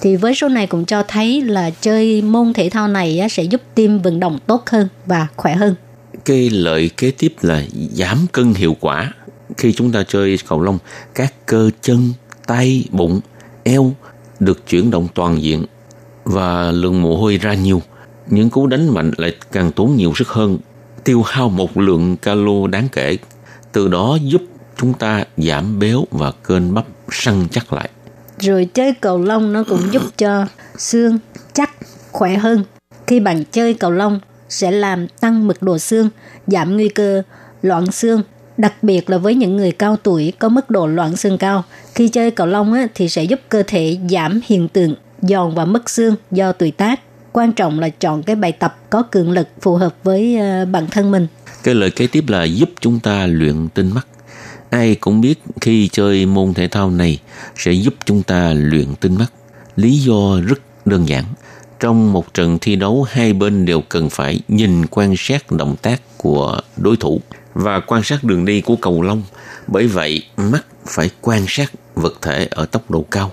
[0.00, 3.42] Thì với số này cũng cho thấy là chơi môn thể thao này á, sẽ
[3.42, 5.74] giúp tim vận động tốt hơn và khỏe hơn.
[6.24, 9.12] cái lợi kế tiếp là giảm cân hiệu quả
[9.56, 10.78] khi chúng ta chơi cầu lông,
[11.14, 12.12] các cơ chân,
[12.46, 13.20] tay, bụng,
[13.62, 13.92] eo
[14.40, 15.64] được chuyển động toàn diện
[16.24, 17.82] và lượng mồ hôi ra nhiều.
[18.26, 20.58] Những cú đánh mạnh lại càng tốn nhiều sức hơn,
[21.04, 23.16] tiêu hao một lượng calo đáng kể.
[23.72, 24.42] Từ đó giúp
[24.76, 27.90] chúng ta giảm béo và cơn bắp săn chắc lại.
[28.38, 30.46] Rồi chơi cầu lông nó cũng giúp cho
[30.76, 31.18] xương
[31.52, 31.70] chắc
[32.12, 32.64] khỏe hơn.
[33.06, 36.10] Khi bạn chơi cầu lông sẽ làm tăng mật độ xương,
[36.46, 37.22] giảm nguy cơ
[37.62, 38.22] loạn xương
[38.58, 42.08] đặc biệt là với những người cao tuổi có mức độ loạn xương cao khi
[42.08, 45.90] chơi cầu lông á, thì sẽ giúp cơ thể giảm hiện tượng giòn và mất
[45.90, 47.00] xương do tuổi tác.
[47.32, 50.86] Quan trọng là chọn cái bài tập có cường lực phù hợp với ờ, bản
[50.90, 51.26] thân mình.
[51.62, 54.06] Cái lời kế tiếp là giúp chúng ta luyện tinh mắt.
[54.70, 57.18] Ai cũng biết khi chơi môn thể thao này
[57.56, 59.32] sẽ giúp chúng ta luyện tinh mắt.
[59.76, 61.24] Lý do rất đơn giản.
[61.80, 66.00] Trong một trận thi đấu hai bên đều cần phải nhìn quan sát động tác
[66.16, 67.20] của đối thủ
[67.54, 69.22] và quan sát đường đi của cầu lông.
[69.66, 73.32] Bởi vậy, mắt phải quan sát vật thể ở tốc độ cao,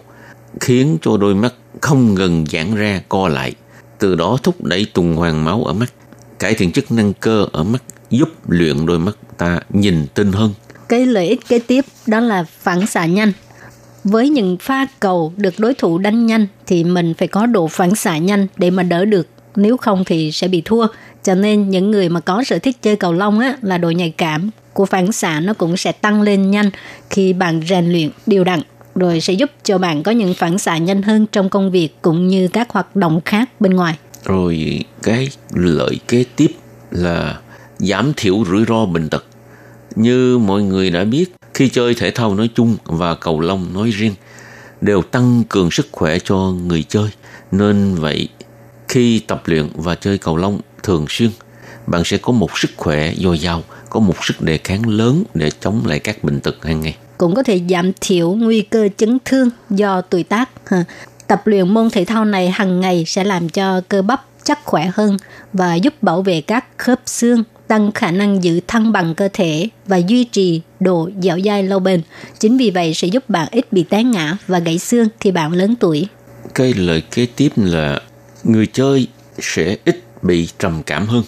[0.59, 3.53] khiến cho đôi mắt không ngừng giãn ra, co lại.
[3.99, 5.93] Từ đó thúc đẩy tuần hoàn máu ở mắt,
[6.39, 10.53] cải thiện chức năng cơ ở mắt, giúp luyện đôi mắt ta nhìn tinh hơn.
[10.89, 13.31] Cái lợi ích kế tiếp đó là phản xạ nhanh.
[14.03, 17.95] Với những pha cầu được đối thủ đánh nhanh thì mình phải có độ phản
[17.95, 19.27] xạ nhanh để mà đỡ được.
[19.55, 20.87] Nếu không thì sẽ bị thua
[21.25, 24.13] cho nên những người mà có sở thích chơi cầu lông á là độ nhạy
[24.17, 26.69] cảm của phản xạ nó cũng sẽ tăng lên nhanh
[27.09, 28.61] khi bạn rèn luyện đều đặn
[28.95, 32.27] rồi sẽ giúp cho bạn có những phản xạ nhanh hơn trong công việc cũng
[32.27, 33.97] như các hoạt động khác bên ngoài.
[34.23, 36.51] Rồi cái lợi kế tiếp
[36.91, 37.39] là
[37.77, 39.25] giảm thiểu rủi ro bệnh tật.
[39.95, 43.89] Như mọi người đã biết, khi chơi thể thao nói chung và cầu lông nói
[43.89, 44.13] riêng
[44.81, 47.09] đều tăng cường sức khỏe cho người chơi.
[47.51, 48.29] Nên vậy,
[48.87, 51.29] khi tập luyện và chơi cầu lông thường xuyên,
[51.87, 55.49] bạn sẽ có một sức khỏe dồi dào, có một sức đề kháng lớn để
[55.59, 59.17] chống lại các bệnh tật hàng ngày cũng có thể giảm thiểu nguy cơ chấn
[59.25, 60.49] thương do tuổi tác.
[61.27, 64.91] Tập luyện môn thể thao này hàng ngày sẽ làm cho cơ bắp chắc khỏe
[64.93, 65.17] hơn
[65.53, 69.69] và giúp bảo vệ các khớp xương, tăng khả năng giữ thăng bằng cơ thể
[69.87, 72.01] và duy trì độ dẻo dai lâu bền.
[72.39, 75.51] Chính vì vậy sẽ giúp bạn ít bị té ngã và gãy xương khi bạn
[75.51, 76.07] lớn tuổi.
[76.55, 77.99] Cái lời kế tiếp là
[78.43, 79.07] người chơi
[79.39, 81.23] sẽ ít bị trầm cảm hơn.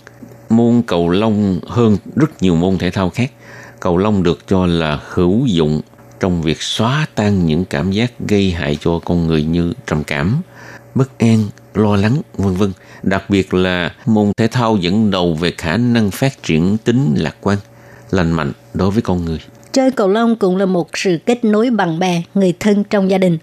[0.50, 3.32] Môn cầu lông hơn rất nhiều môn thể thao khác
[3.80, 5.82] cầu lông được cho là hữu dụng
[6.20, 10.41] trong việc xóa tan những cảm giác gây hại cho con người như trầm cảm,
[10.95, 11.43] bất an,
[11.74, 12.74] lo lắng, vân vân.
[13.04, 17.36] Đặc biệt là môn thể thao dẫn đầu về khả năng phát triển tính lạc
[17.41, 17.58] quan,
[18.12, 19.39] lành mạnh đối với con người.
[19.72, 23.18] Chơi cầu lông cũng là một sự kết nối bằng bè, người thân trong gia
[23.18, 23.38] đình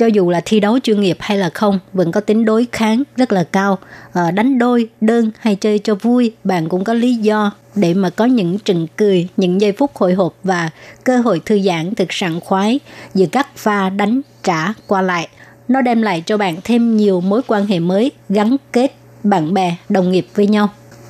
[0.00, 3.02] cho dù là thi đấu chuyên nghiệp hay là không vẫn có tính đối kháng
[3.16, 3.78] rất là cao.
[4.12, 8.10] À, đánh đôi đơn hay chơi cho vui bạn cũng có lý do để mà
[8.10, 10.70] có những trừng cười những giây phút hồi hộp và
[11.04, 12.80] cơ hội thư giãn thực sảng khoái
[13.14, 15.28] giữa các pha đánh trả qua lại.
[15.68, 19.76] Nó đem lại cho bạn thêm nhiều mối quan hệ mới gắn kết bạn bè
[19.88, 20.68] đồng nghiệp với nhau.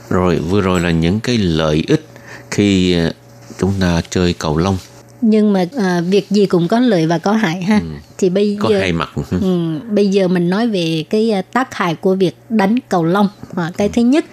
[0.08, 2.06] Rồi vừa rồi là những cái lợi ích
[2.50, 3.12] khi ờ,
[3.58, 4.76] chúng ta chơi cầu lông
[5.20, 7.78] nhưng mà à, việc gì cũng có lợi và có hại ha.
[7.78, 7.86] Ừ.
[8.18, 9.10] thì bây có giờ hai mặt.
[9.30, 13.28] Ừ, bây giờ mình nói về cái à, tác hại của việc đánh cầu lông.
[13.56, 14.24] À, cái thứ nhất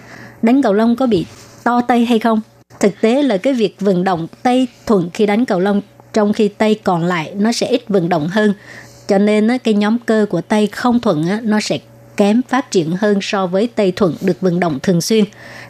[0.42, 1.26] đánh cầu lông có bị
[1.64, 2.40] to tay hay không?
[2.80, 5.80] Thực tế là cái việc vận động tay thuận khi đánh cầu lông
[6.12, 8.54] trong khi tay còn lại nó sẽ ít vận động hơn.
[9.08, 11.78] Cho nên cái nhóm cơ của tay không thuận nó sẽ
[12.16, 15.24] kém phát triển hơn so với tay thuận được vận động thường xuyên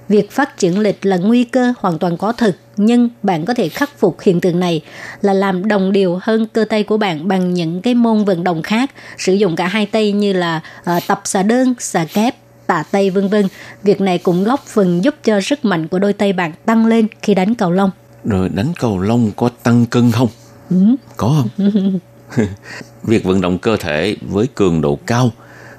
[0.09, 3.69] Việc phát triển lịch là nguy cơ hoàn toàn có thực, nhưng bạn có thể
[3.69, 4.83] khắc phục hiện tượng này
[5.21, 8.63] là làm đồng điều hơn cơ tay của bạn bằng những cái môn vận động
[8.63, 10.61] khác, sử dụng cả hai tay như là
[10.97, 12.35] uh, tập xà đơn, xà kép,
[12.67, 13.49] tạ tay vân vân.
[13.83, 17.07] Việc này cũng góp phần giúp cho sức mạnh của đôi tay bạn tăng lên
[17.23, 17.91] khi đánh cầu lông.
[18.25, 20.29] Rồi đánh cầu lông có tăng cân không?
[20.71, 20.77] Ừ.
[21.17, 21.99] Có không?
[23.03, 25.31] Việc vận động cơ thể với cường độ cao,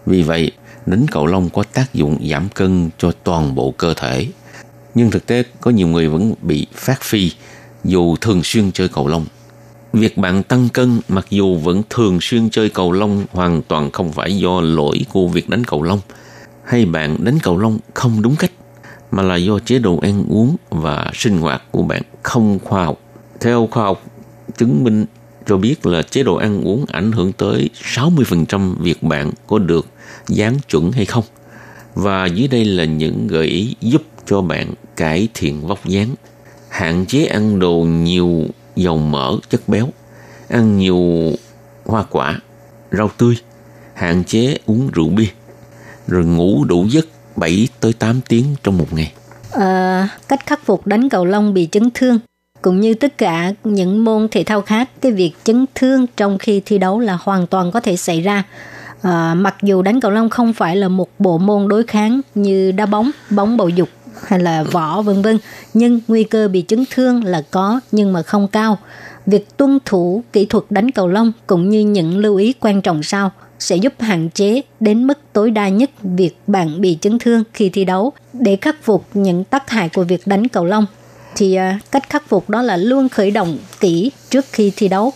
[0.05, 0.51] vì vậy
[0.89, 4.27] đánh cầu lông có tác dụng giảm cân cho toàn bộ cơ thể.
[4.95, 7.31] Nhưng thực tế, có nhiều người vẫn bị phát phi,
[7.83, 9.25] dù thường xuyên chơi cầu lông.
[9.93, 14.11] Việc bạn tăng cân, mặc dù vẫn thường xuyên chơi cầu lông, hoàn toàn không
[14.11, 15.99] phải do lỗi của việc đánh cầu lông
[16.63, 18.51] hay bạn đánh cầu lông không đúng cách,
[19.11, 22.99] mà là do chế độ ăn uống và sinh hoạt của bạn không khoa học.
[23.39, 24.03] Theo khoa học
[24.57, 25.05] chứng minh
[25.49, 29.87] cho biết là chế độ ăn uống ảnh hưởng tới 60% việc bạn có được
[30.27, 31.23] dán chuẩn hay không.
[31.93, 36.15] Và dưới đây là những gợi ý giúp cho bạn cải thiện vóc dáng.
[36.69, 38.45] Hạn chế ăn đồ nhiều
[38.75, 39.87] dầu mỡ, chất béo.
[40.49, 41.31] Ăn nhiều
[41.85, 42.39] hoa quả,
[42.91, 43.35] rau tươi.
[43.93, 45.29] Hạn chế uống rượu bia.
[46.07, 49.13] Rồi ngủ đủ giấc 7 tới 8 tiếng trong một ngày.
[49.51, 52.19] À, cách khắc phục đánh cầu lông bị chấn thương
[52.61, 56.61] cũng như tất cả những môn thể thao khác, cái việc chấn thương trong khi
[56.65, 58.43] thi đấu là hoàn toàn có thể xảy ra.
[59.01, 62.71] À, mặc dù đánh cầu lông không phải là một bộ môn đối kháng như
[62.71, 63.89] đá bóng, bóng bầu dục
[64.27, 65.39] hay là võ vân vân,
[65.73, 68.77] nhưng nguy cơ bị chấn thương là có nhưng mà không cao.
[69.25, 73.03] Việc tuân thủ kỹ thuật đánh cầu lông cũng như những lưu ý quan trọng
[73.03, 77.43] sau sẽ giúp hạn chế đến mức tối đa nhất việc bạn bị chấn thương
[77.53, 80.85] khi thi đấu để khắc phục những tác hại của việc đánh cầu lông
[81.39, 85.13] thì à, cách khắc phục đó là luôn khởi động kỹ trước khi thi đấu.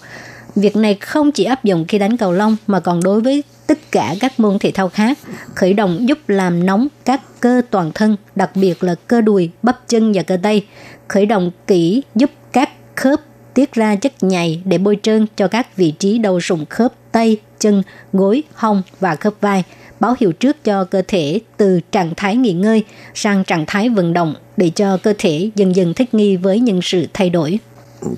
[0.55, 3.91] Việc này không chỉ áp dụng khi đánh cầu lông mà còn đối với tất
[3.91, 5.17] cả các môn thể thao khác.
[5.55, 9.79] Khởi động giúp làm nóng các cơ toàn thân, đặc biệt là cơ đùi, bắp
[9.87, 10.65] chân và cơ tay.
[11.07, 13.19] Khởi động kỹ giúp các khớp
[13.53, 17.37] tiết ra chất nhầy để bôi trơn cho các vị trí đầu sụn khớp tay,
[17.59, 19.63] chân, gối, hông và khớp vai
[20.03, 22.83] báo hiệu trước cho cơ thể từ trạng thái nghỉ ngơi
[23.13, 26.81] sang trạng thái vận động để cho cơ thể dần dần thích nghi với những
[26.81, 27.59] sự thay đổi.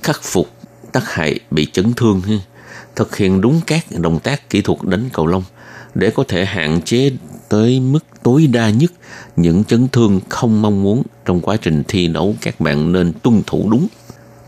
[0.04, 0.50] Khắc phục
[0.92, 2.22] tác hại bị chấn thương,
[2.96, 5.44] thực hiện đúng các động tác kỹ thuật đánh cầu lông
[5.96, 7.12] để có thể hạn chế
[7.50, 8.92] tới mức tối đa nhất
[9.36, 12.36] những chấn thương không mong muốn trong quá trình thi đấu.
[12.42, 13.88] Các bạn nên tuân thủ đúng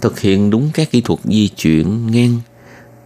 [0.02, 2.40] thực hiện đúng các kỹ thuật di chuyển ngang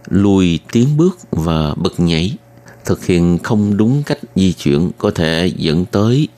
[0.08, 2.36] lùi tiến bước và bật nhảy
[2.84, 6.28] thực hiện không đúng cách di chuyển có thể dẫn tới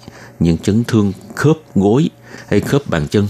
[0.40, 2.11] những chấn thương khớp gối
[2.49, 3.28] hay khớp bàn chân.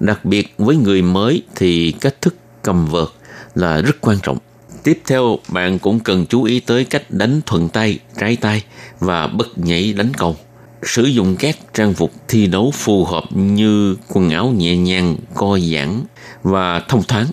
[0.00, 3.08] Đặc biệt với người mới thì cách thức cầm vợt
[3.54, 4.38] là rất quan trọng.
[4.82, 8.64] Tiếp theo, bạn cũng cần chú ý tới cách đánh thuận tay, trái tay
[9.00, 10.36] và bất nhảy đánh cầu.
[10.82, 15.58] Sử dụng các trang phục thi đấu phù hợp như quần áo nhẹ nhàng, co
[15.58, 16.02] giãn
[16.42, 17.26] và thông thoáng.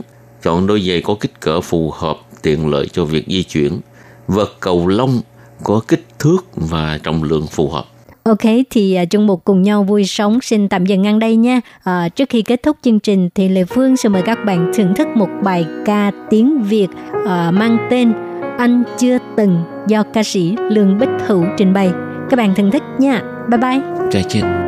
[0.44, 3.80] Chọn đôi giày có kích cỡ phù hợp tiện lợi cho việc di chuyển
[4.28, 5.22] vợt cầu lông
[5.64, 7.86] có kích thước và trọng lượng phù hợp.
[8.24, 11.62] Ok, thì uh, chung một cùng nhau vui sống xin tạm dừng ngang đây nha.
[11.84, 14.94] À, trước khi kết thúc chương trình thì Lê Phương sẽ mời các bạn thưởng
[14.96, 16.88] thức một bài ca tiếng Việt
[17.24, 18.14] uh, mang tên
[18.58, 21.92] Anh chưa từng do ca sĩ Lương Bích Hữu trình bày.
[22.30, 23.22] Các bạn thưởng thức nha.
[23.50, 23.82] Bye bye.
[24.12, 24.63] Chào chị.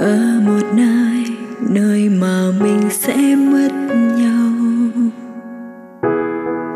[0.00, 1.24] Ở một nơi
[1.68, 3.68] nơi mà mình sẽ mất
[4.16, 4.52] nhau.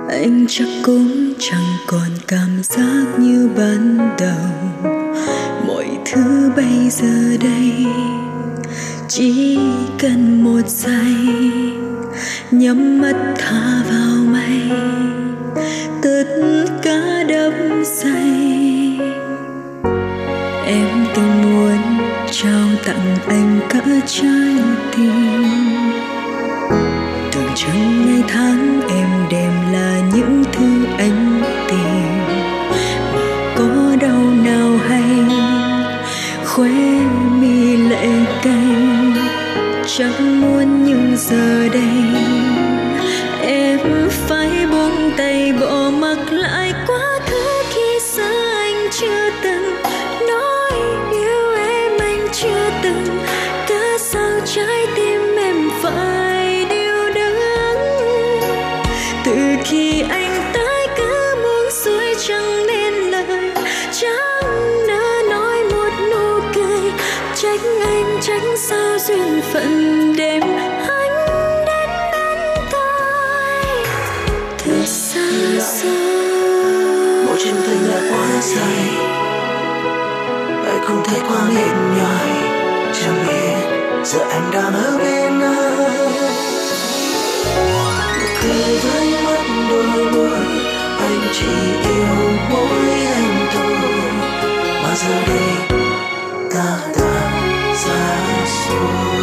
[0.08, 4.92] Anh chắc cũng chẳng còn cảm giác như ban đầu.
[5.66, 7.86] Mọi thứ bây giờ đây,
[9.08, 9.58] chỉ
[9.98, 11.16] cần một giây.
[12.50, 14.78] Nhắm mắt thả vào mây
[16.02, 16.24] tất
[16.82, 18.98] cả đắm say.
[20.66, 21.73] Em từng muốn
[22.42, 24.54] trao tặng anh cả trái
[24.96, 25.44] tim.
[27.32, 32.18] Tưởng chừng ngày tháng em đêm là những thứ anh tìm.
[33.14, 35.02] Mà có đau nào hay?
[36.44, 36.70] Khóe
[37.40, 38.08] mi lệ
[38.42, 38.76] cay.
[39.86, 42.22] Chẳng muốn nhưng giờ đây.
[43.42, 43.78] Em
[44.10, 46.63] phải buông tay bỏ mặc lại.
[84.14, 86.12] Giờ anh đang ở bên anh,
[88.42, 89.40] cười với mắt
[89.70, 90.38] đôi môi
[90.98, 91.46] anh chỉ
[91.90, 92.16] yêu
[92.50, 93.76] mỗi anh thôi
[94.82, 95.78] mà giờ đây
[96.54, 97.32] ta đã
[97.74, 99.20] xa xôi.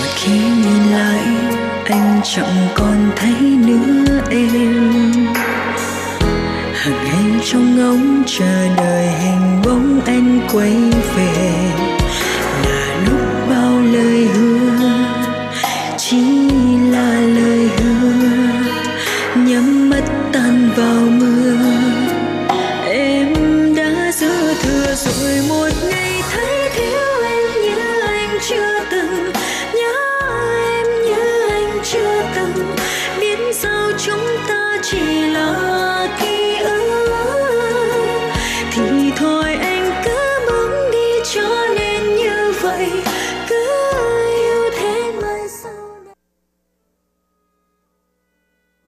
[0.00, 1.24] Mà khi nhìn lại
[1.84, 5.35] anh chẳng còn thấy nữa em
[7.48, 10.72] trong ngóng chờ đợi hình bóng anh quay
[11.16, 11.95] về.